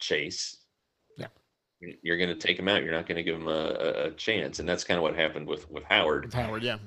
[0.00, 0.58] chase,
[1.16, 1.28] Yeah.
[1.80, 2.82] you- you're going to take him out.
[2.82, 5.46] You're not going to give him a, a, chance, and that's kind of what happened
[5.46, 6.78] with with Howard With Howard, yeah,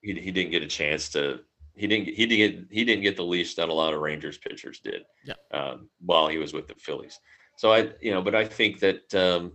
[0.00, 1.40] he, he didn't get a chance to
[1.80, 4.80] he didn't he didn't he didn't get the leash that a lot of Rangers pitchers
[4.80, 5.34] did Yeah.
[5.52, 7.18] um, while he was with the Phillies.
[7.56, 9.52] So I you know but I think that um,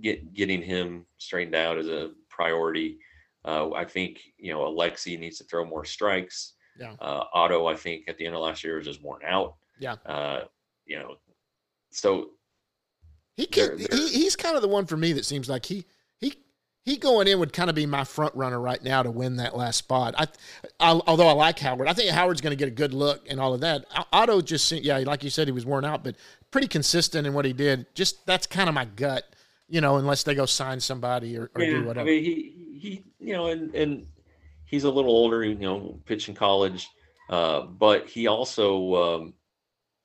[0.00, 2.98] get getting him straightened out is a priority.
[3.44, 6.54] Uh, I think you know Alexy needs to throw more strikes.
[6.78, 6.94] Yeah.
[7.00, 9.54] Uh, Otto I think at the end of last year was just worn out.
[9.78, 9.96] Yeah.
[10.06, 10.44] Uh,
[10.86, 11.16] you know,
[11.90, 12.30] so
[13.36, 15.66] he They're- can, they're- he he's kind of the one for me that seems like
[15.66, 15.84] he
[16.86, 19.56] he going in would kind of be my front runner right now to win that
[19.56, 20.14] last spot.
[20.16, 20.28] I,
[20.80, 23.38] I although I like Howard, I think Howard's going to get a good look and
[23.40, 23.84] all of that.
[24.12, 26.14] Otto just seemed- yeah, like you said, he was worn out, but
[26.52, 27.92] pretty consistent in what he did.
[27.94, 29.24] Just that's kind of my gut,
[29.68, 32.06] you know, unless they go sign somebody or, or do I whatever.
[32.06, 34.06] mean, he he you know, and and
[34.64, 36.88] he's a little older, you know, pitching college,
[37.30, 39.34] uh, but he also um,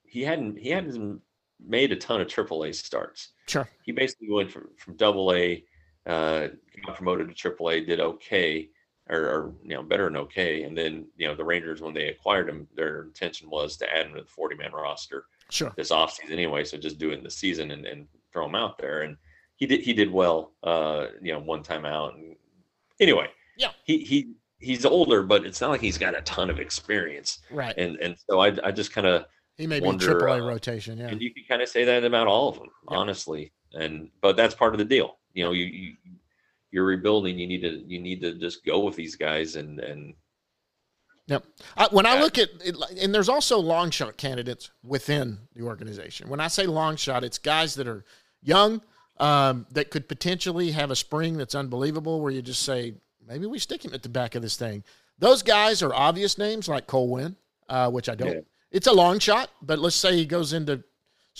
[0.03, 1.21] he hadn't he hadn't
[1.63, 3.29] made a ton of AAA starts.
[3.47, 5.63] sure, He basically went from from Double A,
[6.05, 6.47] uh,
[6.85, 8.69] got promoted to AAA, did okay,
[9.09, 12.07] or, or you know better than okay, and then you know the Rangers when they
[12.07, 15.91] acquired him, their intention was to add him to the forty man roster sure, this
[15.91, 16.63] offseason anyway.
[16.63, 19.01] So just do it in the season and, and throw him out there.
[19.03, 19.17] And
[19.55, 22.15] he did he did well, uh, you know, one time out.
[22.15, 22.35] And
[22.99, 23.27] anyway,
[23.57, 23.71] Yeah.
[23.83, 27.39] he he he's older, but it's not like he's got a ton of experience.
[27.51, 27.77] right.
[27.77, 29.25] And and so I I just kind of
[29.57, 30.97] he may be wonder, triple A uh, rotation.
[30.97, 32.97] Yeah, and you can kind of say that about all of them, Yeah.
[32.97, 33.51] honestly.
[33.73, 35.17] And but that's part of the deal.
[35.33, 35.93] You know, you, you
[36.71, 37.37] you're rebuilding.
[37.37, 40.13] You need to you need to just go with these guys and and
[41.27, 41.45] Yep.
[41.77, 46.27] I, when I look at it, and there's also long shot candidates within the organization.
[46.27, 48.03] When I say long shot, it's guys that are
[48.41, 48.81] young
[49.17, 52.95] um, that could potentially have a spring that's unbelievable, where you just say
[53.25, 54.83] maybe we stick him at the back of this thing.
[55.19, 57.37] Those guys are obvious names like Cole Winn,
[57.69, 58.33] uh, which I don't.
[58.33, 58.39] Yeah.
[58.71, 60.83] It's a long shot, but let's say he goes into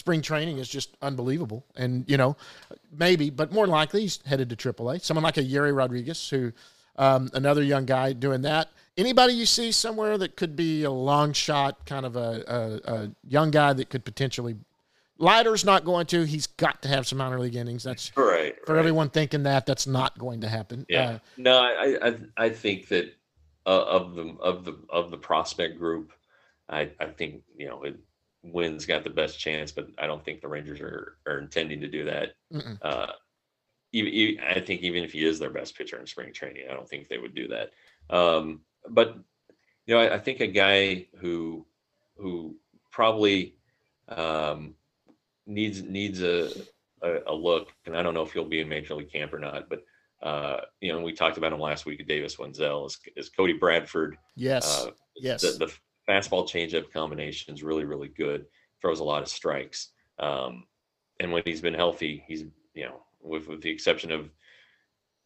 [0.02, 1.64] spring training is just unbelievable.
[1.76, 2.36] And you know,
[2.92, 5.02] maybe, but more likely he's headed to AAA.
[5.04, 6.52] Someone like a Yerry Rodriguez, who
[6.96, 8.72] um, another young guy doing that.
[8.98, 13.12] Anybody you see somewhere that could be a long shot, kind of a, a, a
[13.28, 14.56] young guy that could potentially.
[15.20, 16.24] Leiter's not going to.
[16.26, 17.84] He's got to have some minor league innings.
[17.84, 18.56] That's Right.
[18.66, 18.80] for right.
[18.80, 20.84] everyone thinking that that's not going to happen.
[20.90, 21.10] Yeah.
[21.10, 23.14] Uh, no, I, I I think that
[23.68, 26.12] uh, of the of the of the prospect group,
[26.68, 27.98] I I think you know it,
[28.44, 31.88] Winn's got the best chance, but I don't think the Rangers are are intending to
[31.88, 32.34] do that.
[32.82, 33.12] Uh,
[33.92, 36.74] even, even I think even if he is their best pitcher in spring training, I
[36.74, 37.72] don't think they would do that.
[38.10, 39.16] Um, but
[39.86, 41.66] you know, I, I think a guy who
[42.18, 42.56] who
[42.92, 43.56] probably
[44.08, 44.76] um,
[45.46, 46.52] needs needs a,
[47.02, 49.40] a a look, and I don't know if he'll be in major league camp or
[49.40, 49.84] not, but
[50.24, 52.00] uh, you know, we talked about him last week.
[52.00, 54.18] At Davis Wendzel is, is Cody Bradford.
[54.36, 54.86] yes.
[54.86, 55.42] Uh, yes.
[55.42, 55.74] the, the
[56.08, 58.46] fastball changeup combination is really, really good.
[58.82, 59.90] Throws a lot of strikes.
[60.20, 60.66] Um,
[61.20, 64.30] and when he's been healthy, he's you know, with with the exception of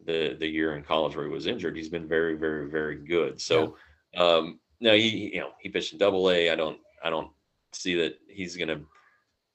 [0.05, 3.39] the the year in college where he was injured, he's been very, very, very good.
[3.39, 3.77] So
[4.17, 6.49] um, no, he you know he pitched in Double A.
[6.49, 7.31] I don't I don't
[7.71, 8.81] see that he's going to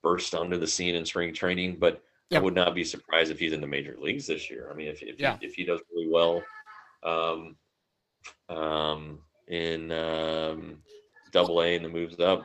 [0.02, 2.38] burst onto the scene in spring training, but Yeah.
[2.38, 4.70] I would not be surprised if he's in the major leagues this year.
[4.70, 5.36] I mean, if if, Yeah.
[5.40, 6.42] he, if he does really well,
[7.02, 7.56] um,
[8.48, 9.18] um,
[9.48, 10.82] in um,
[11.32, 12.42] Double A and the moves up,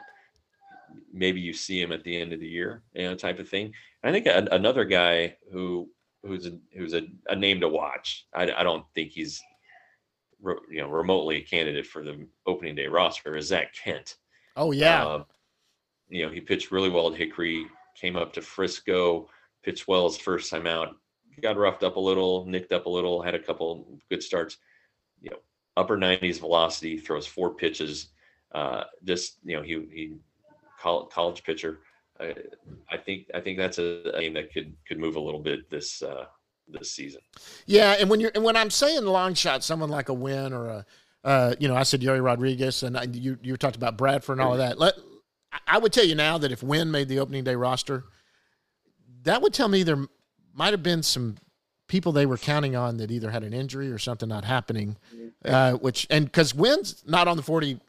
[1.13, 3.73] maybe you see him at the end of the year, you know, type of thing.
[4.03, 5.89] I think a, another guy who
[6.23, 8.25] who's a, who's a, a name to watch.
[8.33, 9.41] I, I don't think he's
[10.41, 14.17] re, you know remotely a candidate for the opening day roster is Zak Kent.
[14.55, 15.05] oh yeah.
[15.05, 15.23] Uh,
[16.07, 17.65] you know, he pitched really well at Hickory,
[17.99, 19.27] came up to Frisco,
[19.63, 20.95] pitched well his first time out,
[21.41, 24.57] got roughed up a little, nicked up a little, had a couple good starts.
[25.21, 25.37] You know,
[25.77, 28.09] upper 90s velocity, throws four pitches.
[28.55, 30.13] Uh, just you know, he he
[30.81, 31.79] college pitcher.
[32.19, 32.33] I,
[32.89, 35.69] I think I think that's a, a name that could could move a little bit
[35.69, 36.25] this uh,
[36.67, 37.19] this season.
[37.65, 40.67] Yeah, and when you're and when I'm saying long shot, someone like a Winn or
[40.67, 40.85] a,
[41.25, 44.45] uh, you know, I said Yerry Rodriguez, and I, you you talked about Bradford and
[44.47, 44.79] all of that.
[44.79, 44.93] Let
[45.51, 48.05] I- I would tell you now that if Winn made the opening day roster,
[49.23, 50.05] that would tell me there
[50.53, 51.35] might have been some
[51.87, 54.95] people they were counting on that either had an injury or something not happening,
[55.43, 57.79] uh, which and because Winn's not on the forty,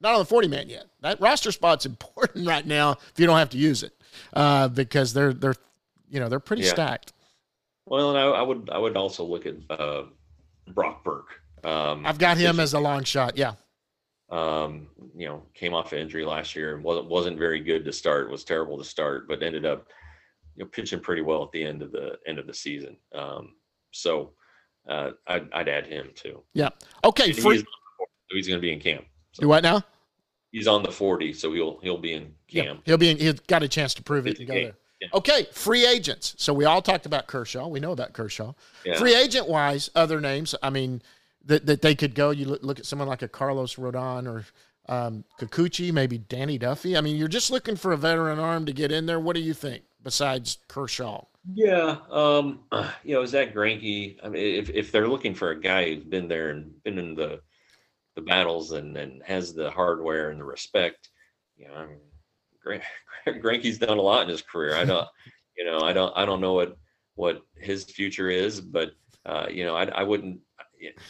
[0.00, 0.86] not on the forty man yet.
[1.00, 3.92] That roster spot's important right now if you don't have to use it,
[4.34, 5.54] uh, because they're they're
[6.10, 6.70] you know they're pretty Yeah.
[6.70, 7.12] stacked.
[7.86, 10.04] Well, and I, I would I would also look at uh,
[10.74, 11.40] Brock Burke.
[11.64, 13.36] Um, I've got him as a long shot.
[13.38, 13.54] Yeah.
[14.30, 17.92] um, you know, came off an injury last year and wasn't wasn't very good to
[17.92, 18.30] start.
[18.30, 19.86] Was terrible to start, but ended up,
[20.54, 22.96] you know, pitching pretty well at the end of the end of the season.
[23.14, 23.54] Um,
[23.90, 24.32] so
[24.88, 26.42] uh, I'd, I'd add him too.
[26.52, 26.68] Yeah.
[27.04, 27.32] Okay.
[27.32, 27.56] Free.
[27.56, 27.64] he's,
[28.30, 29.06] he's going to be in camp.
[29.38, 29.82] So Do what now?
[30.50, 32.64] he's on the forty, so he'll he'll be in Yeah.
[32.64, 32.82] camp.
[32.84, 33.10] He'll be.
[33.10, 34.72] In, he's got a chance to prove it It's and a go there.
[35.00, 35.08] Yeah.
[35.14, 35.46] Okay.
[35.52, 36.34] Free agents.
[36.38, 37.68] So we all talked about Kershaw.
[37.68, 38.52] We know about Kershaw.
[38.84, 38.98] Yeah.
[38.98, 40.56] Free agent wise, other names.
[40.60, 41.02] I mean,
[41.44, 42.30] that that they could go.
[42.30, 44.44] You look, look at someone like a Carlos Rodon or
[44.92, 46.96] um, Kikuchi, maybe Danny Duffy.
[46.96, 49.20] I mean, you're just looking for a veteran arm to get in there.
[49.20, 51.24] What do you think besides Kershaw?
[51.54, 52.60] Yeah, um,
[53.04, 54.16] you know, Zack Greinke.
[54.24, 57.14] I mean, if if they're looking for a guy who's been there and been in
[57.14, 57.40] the
[58.18, 61.08] the battles and and has the hardware and the respect,
[61.56, 62.00] you know, I mean,
[62.60, 64.74] Gre- Greinke's done a lot in his career.
[64.74, 65.06] I don't,
[65.56, 66.76] you know, I don't, I don't know what
[67.14, 68.90] what his future is, but
[69.24, 70.40] uh, you know, I I wouldn't.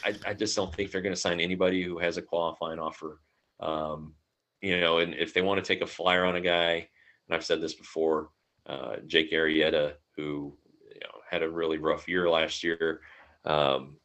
[0.05, 3.21] I, I just don't think they're going to sign anybody who has a qualifying offer.
[3.61, 4.15] Um,
[4.63, 6.89] you know, and if they want to take a flyer on a guy,
[7.29, 8.31] and I've said this before,
[8.67, 10.57] uh, Jake Arrieta, who
[10.93, 13.01] you know had a really rough year last year,
[13.47, 13.97] um,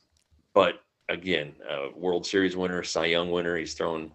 [0.53, 0.75] but
[1.09, 3.57] again, uh, World Series winner, Cy Young winner.
[3.57, 4.11] He's thrown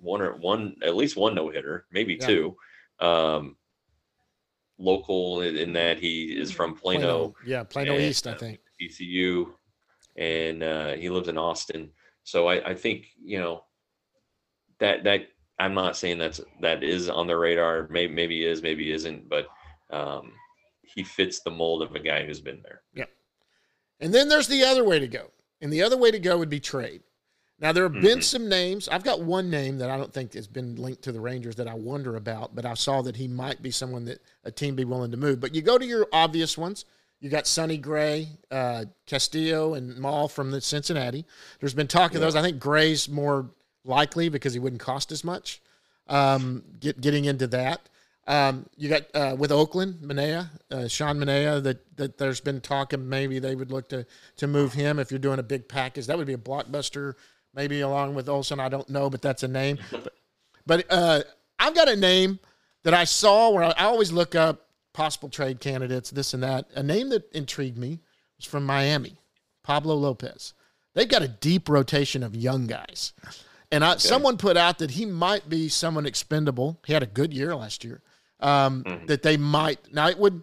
[0.00, 2.26] one or one at least one no hitter, maybe Yeah.
[2.26, 2.56] two.
[3.00, 3.56] Um,
[4.78, 8.60] local in, that he is from Plano, Yeah, Plano and, East, I uh, think.
[8.80, 9.52] ECU,
[10.16, 11.90] and uh, he lives in Austin.
[12.22, 13.64] So I, I think you know
[14.78, 17.88] that that I'm not saying that's that is on the radar.
[17.90, 19.48] Maybe maybe is, maybe isn't, but
[19.90, 20.32] um,
[20.82, 22.82] he fits the mold of a guy who's been there.
[22.94, 23.06] Yeah.
[24.00, 25.30] And then there's the other way to go.
[25.60, 27.02] And the other way to go would be trade.
[27.60, 28.24] Now, there have been Mhm.
[28.24, 28.88] some names.
[28.88, 31.66] I've got one name that I don't think has been linked to the Rangers that
[31.66, 34.84] I wonder about, but I saw that he might be someone that a team be
[34.84, 35.40] willing to move.
[35.40, 36.84] But you go to your obvious ones.
[37.18, 41.26] You got Sonny Gray, uh, Castillo, and Maul from the Cincinnati.
[41.58, 42.36] There's been talk of those.
[42.36, 43.50] I think Gray's more
[43.84, 45.60] likely because he wouldn't cost as much.
[46.06, 47.88] Um, get, getting into that.
[48.28, 52.92] Um, you got uh, with Oakland, Manaea, uh, Sean Manaea, that, that there's been talk
[52.92, 54.06] of maybe they would look to
[54.36, 56.06] to move him if you're doing a big package.
[56.06, 57.14] That would be a blockbuster,
[57.54, 58.60] maybe along with Olson.
[58.60, 59.78] I don't know, but that's a name.
[59.90, 60.12] but
[60.66, 61.22] but uh,
[61.58, 62.38] I've got a name
[62.84, 66.66] that I saw where I, I always look up possible trade candidates, this and that.
[66.74, 68.00] A name that intrigued me
[68.36, 69.22] was from Miami,
[69.64, 70.52] Pablo Lopez.
[70.94, 73.14] They've got a deep rotation of young guys.
[73.70, 76.80] And I, someone put out that he might be someone expendable.
[76.86, 78.02] He had a good year last year.
[78.40, 80.42] Um, That they might now it would.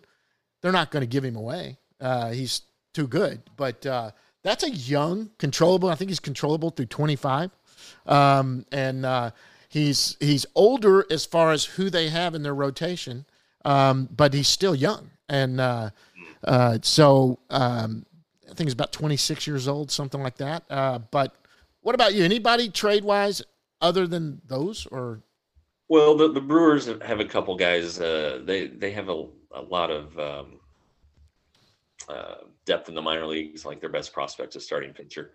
[0.61, 1.77] They're not going to give him away.
[2.01, 2.61] Uh, he's
[2.93, 3.41] too good.
[3.55, 4.11] But uh,
[4.43, 5.89] that's a young, controllable.
[5.89, 7.51] I think he's controllable through 25,
[8.07, 9.31] um, and uh,
[9.69, 13.25] he's he's older as far as who they have in their rotation,
[13.63, 15.11] um, but he's still young.
[15.29, 15.89] And uh,
[16.43, 18.05] uh, so um,
[18.49, 20.63] I think he's about 26 years old, something like that.
[20.69, 21.35] Uh, but
[21.81, 22.23] what about you?
[22.23, 23.41] Anybody trade wise
[23.81, 25.21] other than those, or
[25.87, 27.99] Well, the, the Brewers have a couple guys.
[27.99, 30.59] Uh, they they have a, a lot of um,
[32.09, 33.65] uh, depth in the minor leagues.
[33.65, 35.31] Like their best prospects, a starting pitcher.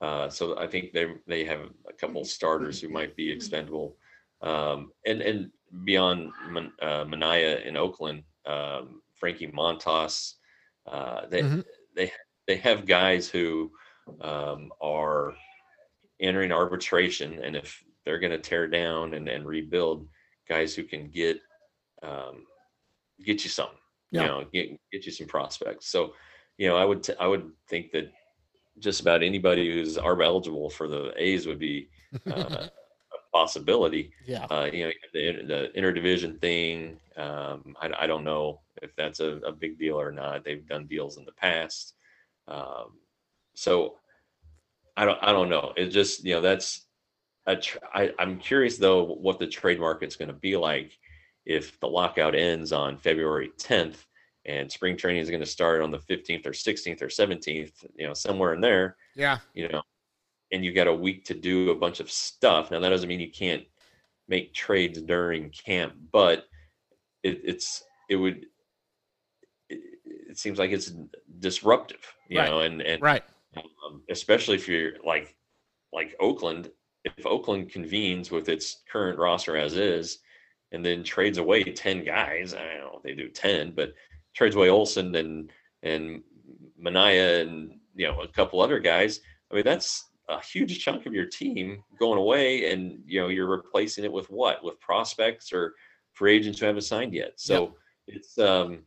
[0.00, 3.96] Uh, so I think they they have a couple starters who might be expendable.
[4.42, 5.50] Um, and and
[5.84, 10.34] beyond Man, uh, Manaea in Oakland, um, Frankie Montas,
[10.86, 11.64] uh, they Mhm.
[11.94, 12.12] they
[12.46, 13.72] they have guys who
[14.20, 15.34] um, are
[16.20, 20.08] entering arbitration, and if they're going to tear down and, and rebuild,
[20.48, 21.38] guys who can get
[22.02, 22.44] um,
[23.24, 23.76] get you something,
[24.12, 24.20] Yeah.
[24.22, 25.88] you know, get get you some prospects.
[25.88, 26.14] So,
[26.56, 28.10] you know, I would t- I would think that
[28.78, 31.88] just about anybody who's ARB eligible for the A's would be
[32.30, 32.30] uh,
[32.68, 32.70] a
[33.32, 34.12] possibility.
[34.26, 36.98] yeah, Uh, you know, the, the interdivision thing.
[37.16, 40.44] Um, I, I don't know if that's a, a big deal or not.
[40.44, 41.94] They've done deals in the past,
[42.46, 42.98] um,
[43.54, 43.96] so
[44.98, 45.18] I don't.
[45.22, 45.72] I don't know.
[45.76, 46.85] It just you know that's
[47.46, 47.56] a.
[47.56, 50.98] Tr- I, I'm curious though what the trade market's going to be like
[51.44, 54.04] if the lockout ends on February 10th
[54.44, 57.72] and spring training is going to start on the 15th or 16th or 17th.
[57.96, 59.82] You know, somewhere in there yeah, you know,
[60.52, 62.70] and you've got a week to do a bunch of stuff.
[62.70, 63.64] Now that doesn't mean you can't
[64.28, 66.46] make trades during camp, but
[67.22, 68.46] it, it's it would
[69.68, 70.92] it, it seems like it's
[71.38, 72.50] disruptive, you Right.
[72.50, 73.22] know, and and right,
[73.56, 75.34] um, especially if you're like
[75.92, 76.70] like Oakland,
[77.16, 80.18] if Oakland convenes with its current roster as is,
[80.72, 83.94] and then trades away ten guys, I don't know if they do ten, but
[84.34, 85.52] trades away Olson and
[85.82, 86.22] and
[86.82, 89.20] Manaea and you know a couple other guys.
[89.50, 93.46] I mean that's a huge chunk of your team going away, and you know you're
[93.46, 94.64] replacing it with what?
[94.64, 95.74] With prospects or
[96.12, 97.34] free agents who haven't signed yet.
[97.36, 97.76] So
[98.08, 98.82] it's um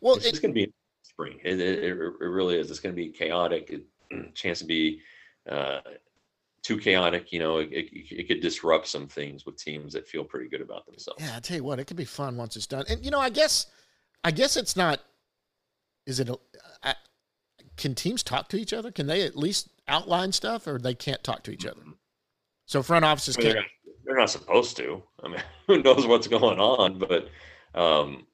[0.00, 0.72] well, it's it, going to be
[1.02, 1.40] spring.
[1.42, 2.70] It, it, it it really is.
[2.70, 3.70] It's going to be chaotic.
[3.70, 5.00] It, chance to be
[5.50, 5.80] uh,
[6.64, 7.32] too chaotic.
[7.32, 10.62] You know, it, it, it could disrupt some things with teams that feel pretty good
[10.62, 11.22] about themselves.
[11.22, 12.84] Yeah, I tell you what, it could be fun once it's done.
[12.88, 13.66] And you know, I guess,
[14.24, 15.00] I guess it's not.
[16.06, 16.28] Is it?
[16.28, 16.38] a-
[16.82, 16.94] I,
[17.76, 18.90] can teams talk to each other?
[18.90, 21.82] Can they at least outline stuff, or they can't talk to each other?
[22.66, 23.72] So front offices I mean, they're, can't.
[24.04, 25.02] they're not supposed to.
[25.22, 26.98] I mean, who knows what's going on?
[26.98, 27.28] But
[27.78, 28.26] um,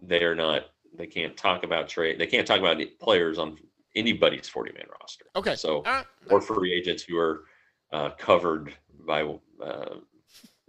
[0.00, 0.66] they are not.
[0.96, 2.18] They can't talk about trade.
[2.18, 3.56] They can't talk about players on
[3.94, 5.26] anybody's forty-man roster.
[5.36, 5.54] Okay.
[5.54, 6.04] So right.
[6.28, 7.44] or free agents who are
[7.92, 8.74] uh, covered
[9.06, 9.22] by
[9.64, 9.94] uh,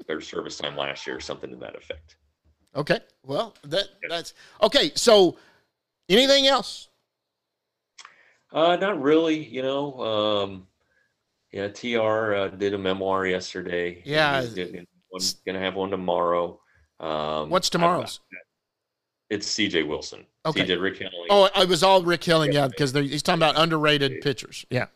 [0.08, 2.16] their service time last year, or something to that effect.
[2.76, 3.00] Okay.
[3.24, 4.10] Well, that Yes.
[4.10, 4.92] that's okay.
[4.96, 5.38] So,
[6.08, 6.88] anything else?
[8.52, 9.44] Uh, not really.
[9.44, 10.68] You know, um,
[11.52, 11.68] yeah.
[11.68, 14.02] Tr uh, did a memoir yesterday.
[14.06, 14.42] Yeah.
[14.42, 16.60] He's gonna, one, gonna have one tomorrow.
[17.00, 18.20] Um, What's I- tomorrow's?
[19.30, 19.84] it's C.J.
[19.84, 20.26] Wilson.
[20.46, 20.62] Okay.
[20.62, 20.78] C.J.
[20.78, 21.28] Rick Helling.
[21.30, 22.68] Oh, it was all Rick Helling, yeah, Yeah.
[22.70, 24.66] because he's talking about underrated pitchers.
[24.72, 24.88] Yeah.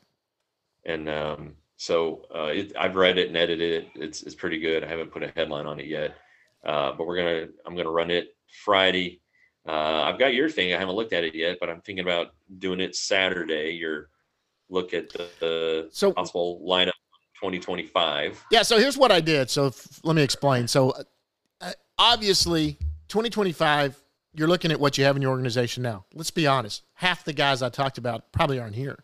[0.86, 3.90] and um, so uh, it, I've read it and edited it.
[3.96, 4.84] It's it's pretty good.
[4.84, 6.16] I haven't put a headline on it yet,
[6.64, 9.20] uh, but we're gonna I'm gonna run it Friday.
[9.68, 10.74] Uh, I've got your thing.
[10.74, 12.28] I haven't looked at it yet, but I'm thinking about
[12.60, 13.72] doing it Saturday.
[13.72, 14.10] Your
[14.70, 16.94] look at the, the So- possible lineup
[17.36, 18.46] 2025.
[18.50, 18.62] Yeah.
[18.64, 19.50] So here's what I did.
[19.50, 20.68] So f- let me explain.
[20.68, 20.94] So
[21.62, 22.78] uh, obviously,
[23.10, 24.02] 2025,
[24.36, 26.06] you're looking at what you have in your organization now.
[26.14, 26.84] Let's be honest.
[26.94, 29.04] Half the guys I talked about probably aren't here,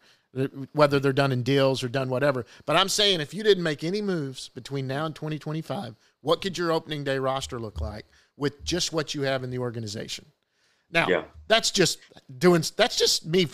[0.73, 2.45] whether they're done in deals or done whatever.
[2.65, 6.57] But I'm saying if you didn't make any moves between now and 2025, what could
[6.57, 8.05] your opening day roster look like
[8.37, 10.25] with just what you have in the organization?
[10.91, 11.23] Now, Yeah.
[11.47, 11.99] that's just
[12.37, 12.63] doing.
[12.75, 13.47] That's just me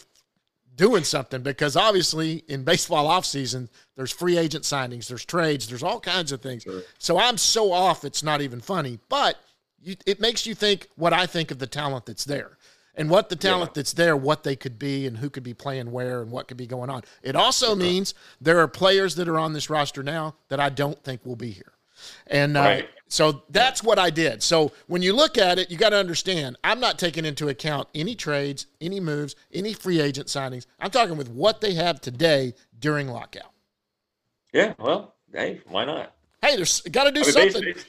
[0.75, 6.01] doing something because obviously in baseball offseason there's free agent signings there's trades there's all
[6.01, 6.81] kinds of things Sure.
[6.99, 9.37] so i'm so off it's not even funny but
[9.81, 12.57] you, it makes you think what i think of the talent that's there
[12.97, 13.73] and what the talent Yeah.
[13.75, 16.57] that's there what they could be and who could be playing where and what could
[16.57, 20.35] be going on it also means there are players that are on this roster now
[20.49, 21.73] that i don't think will be here
[22.27, 22.89] and uh, Right.
[23.07, 24.43] so that's what I did.
[24.43, 27.87] So when you look at it, you got to understand I'm not taking into account
[27.95, 30.65] any trades, any moves, any free agent signings.
[30.79, 33.49] I'm talking with what they have today during lockout.
[34.53, 34.73] Yeah.
[34.77, 36.13] Well, hey, why not?
[36.41, 37.63] Hey, there's got to do I mean, something.
[37.73, 37.85] base-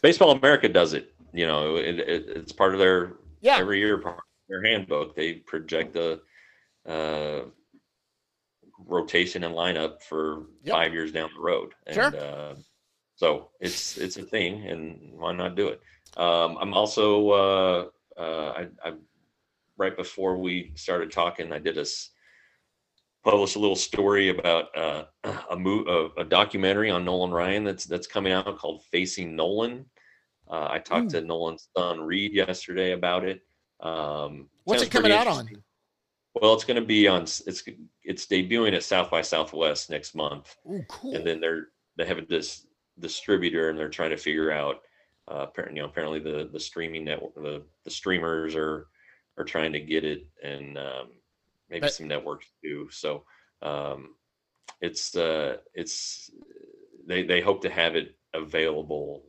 [0.00, 3.12] Baseball America does it you know, it, it, it's part of their
[3.42, 3.58] Yeah.
[3.58, 4.20] every year part
[4.50, 5.14] their handbook.
[5.16, 6.20] They project the
[6.86, 7.42] uh,
[8.86, 10.74] rotation and lineup for Yep.
[10.74, 11.72] five years down the road.
[11.86, 12.16] And, Sure.
[12.16, 12.54] Uh,
[13.14, 15.80] so it's it's a thing, and why not do it?
[16.16, 17.84] Um, I'm also uh,
[18.18, 18.94] uh, I, I
[19.76, 21.84] right before we started talking, I did a
[23.22, 25.04] published a little story about uh,
[25.50, 29.84] a, mo- a a documentary on Nolan Ryan that's that's coming out called Facing Nolan.
[30.50, 33.42] Uh, I talked to Nolan's son Reed yesterday about it.
[33.82, 35.48] Um, What's it coming out on?
[36.34, 37.22] Well, it's going to be on.
[37.22, 37.42] It's
[38.04, 41.14] it's debuting at South by Southwest next month, Ooh, cool.
[41.14, 42.66] and then they're they have a dis,
[42.98, 44.76] distributor, and they're trying to figure out.
[45.30, 48.86] Uh, apparently, you know, apparently the the streaming network, the the streamers are
[49.38, 51.08] are trying to get it, and um,
[51.68, 52.88] maybe But- some networks too.
[52.90, 53.24] So
[53.62, 54.14] um,
[54.80, 56.30] it's uh, it's
[57.06, 59.24] they they hope to have it available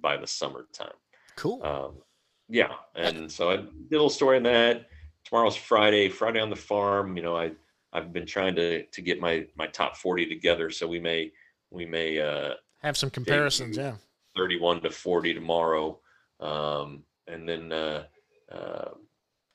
[0.00, 0.92] by the summertime.
[1.36, 1.62] cool.
[1.64, 1.98] Um,
[2.48, 4.86] yeah, and so I did a little story on that.
[5.24, 7.16] Tomorrow's Friday, Friday on the farm.
[7.16, 7.52] You know, I
[7.92, 11.32] I've been trying to to get my my top forty together, so we may
[11.70, 13.76] we may uh, Have some comparisons.
[13.76, 13.94] Yeah.
[14.36, 15.98] thirty one to forty tomorrow,
[16.40, 18.04] um, and then uh,
[18.52, 18.90] uh,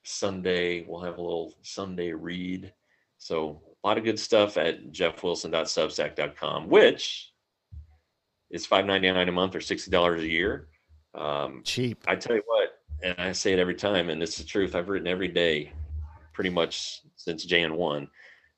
[0.04, 2.74] Sunday we'll have a little Sunday read.
[3.18, 7.34] So a lot of good stuff at jeffwilson.substack.com, which
[8.50, 10.70] is five ninety nine a month or sixty dollars a year.
[11.14, 12.04] Um, Cheap.
[12.08, 12.69] I tell you what,
[13.02, 14.76] and I say it every time, and it's the truth.
[14.76, 15.74] I've written every day,
[16.34, 18.10] pretty much since Jan one.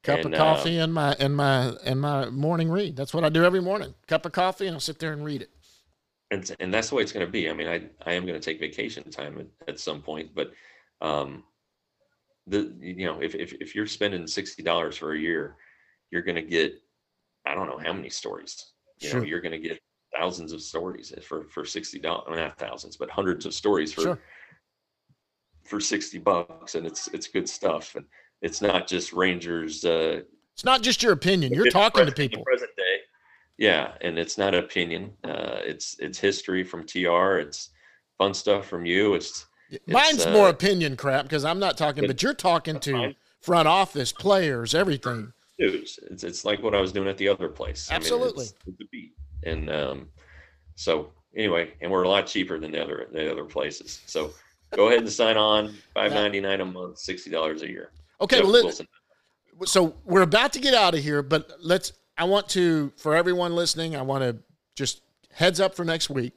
[0.03, 2.95] Cup And, of uh, coffee and my and my and my morning read.
[2.95, 3.95] That's what I do every morning.
[4.07, 5.51] Cup of coffee and I'll sit there and read it.
[6.31, 7.49] and and that's the way it's going to be.
[7.49, 10.51] I mean, I I am going to take vacation time at, at some point, but
[11.01, 11.43] um,
[12.47, 15.57] the you know if if if you're spending sixty dollars for a year,
[16.11, 16.75] you're going to get
[17.45, 18.71] I don't know how many stories.
[18.99, 19.21] You Sure.
[19.21, 19.81] know, you're going to get
[20.21, 22.35] thousands of stories for for sixty dollars.
[22.37, 24.19] Not thousands, but hundreds of stories for Sure.
[25.65, 27.95] for sixty bucks, and it's it's good stuff.
[27.95, 28.05] And
[28.41, 29.83] it's not just Rangers.
[29.85, 30.21] Uh,
[30.53, 31.53] It's not just your opinion.
[31.53, 32.43] You're talking to present- people.
[32.43, 32.97] Present day.
[33.57, 35.13] Yeah, and it's not opinion.
[35.23, 37.37] Uh, it's it's history from TR.
[37.39, 37.69] It's
[38.17, 39.15] fun stuff from you.
[39.15, 39.45] It's
[39.87, 44.11] Mine's uh, more opinion crap because I'm not talking, but- you're talking to front office,
[44.11, 45.33] players, everything.
[45.57, 47.89] It's it's like what I was doing at the other place.
[47.89, 48.45] I mean, Absolutely.
[48.45, 49.13] it's, it's beat.
[49.43, 50.09] And um,
[50.75, 54.01] so anyway, and we're a lot cheaper than the other the other places.
[54.05, 54.33] So
[54.75, 55.75] go ahead and sign on.
[55.93, 57.91] Five ninety nine a month, sixty dollars a year.
[58.19, 58.87] Okay, Jeff well, Wilson.
[59.65, 61.93] so we're about to get out of here, but let's.
[62.17, 64.37] I want to, for everyone listening, I want to
[64.75, 65.01] just
[65.33, 66.33] heads up for next week.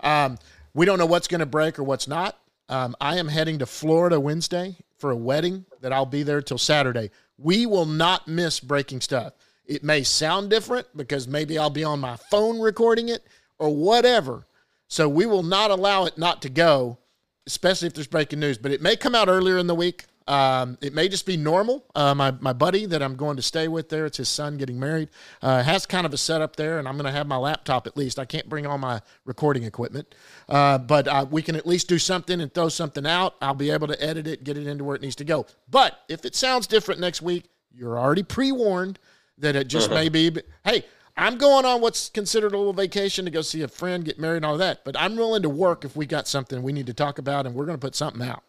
[0.00, 0.36] Um,
[0.74, 2.38] we don't know what's going to break or what's not.
[2.68, 6.58] Um, I am heading to Florida Wednesday for a wedding that I'll be there till
[6.58, 7.10] Saturday.
[7.38, 9.34] We will not miss breaking stuff.
[9.66, 13.22] It may sound different because maybe I'll be on my phone recording it
[13.58, 14.46] or whatever.
[14.88, 16.98] So we will not allow it not to go,
[17.46, 18.58] especially if there's breaking news.
[18.58, 20.04] But it may come out earlier in the week.
[20.28, 21.84] Um, it may just be normal.
[21.94, 24.78] Uh, my my buddy that I'm going to stay with there, it's his son getting
[24.78, 25.08] married,
[25.40, 27.96] uh, has kind of a setup there, and I'm going to have my laptop at
[27.96, 28.18] least.
[28.18, 30.14] I can't bring all my recording equipment,
[30.48, 33.34] uh, but uh, we can at least do something and throw something out.
[33.40, 35.46] I'll be able to edit it, get it into where it needs to go.
[35.68, 38.98] But if it sounds different next week, you're already pre warned
[39.42, 40.34] that it just may be.
[40.64, 40.84] Hey,
[41.16, 44.38] I'm going on what's considered a little vacation to go see a friend get married
[44.38, 46.94] and all that, but I'm willing to work if we got something we need to
[46.94, 48.42] talk about, and we're going to put something out.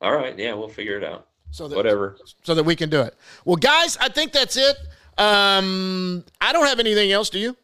[0.00, 1.28] All right, yeah, we'll figure it out.
[1.50, 2.16] So that, Whatever.
[2.42, 3.14] so that we can do it.
[3.44, 4.76] Well, guys, I think that's it.
[5.18, 7.30] Um, I don't have anything else.
[7.30, 7.56] Do you?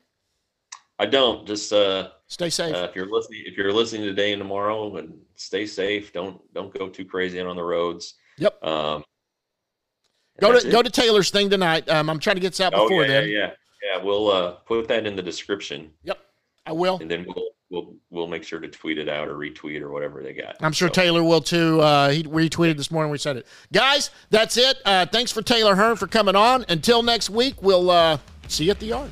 [0.98, 2.74] I don't just uh, Stay safe.
[2.74, 6.12] uh, if you're listening if you're listening today and tomorrow and stay safe.
[6.12, 8.14] Don't don't go too crazy on the roads.
[8.38, 8.62] Yep.
[8.64, 9.02] Um,
[10.40, 11.88] go to go to Taylor's thing tonight.
[11.88, 13.28] Um, I'm trying to get this out Oh before yeah, then.
[13.28, 13.50] yeah, yeah,
[13.98, 14.02] yeah.
[14.04, 16.18] We'll uh, put that in the description, Yep,
[16.66, 16.98] I will.
[17.00, 20.22] and then we'll we'll we'll make sure to tweet it out or retweet or whatever
[20.22, 20.56] they got.
[20.60, 21.80] I'm sure So, Taylor will too.
[21.80, 23.10] Uh, he retweeted this morning.
[23.12, 24.10] We said it, guys.
[24.30, 24.76] That's it.
[24.84, 26.64] Uh, thanks for Taylor Hearn for coming on.
[26.68, 28.18] Until next week, we'll uh,
[28.48, 29.10] see you at the yard.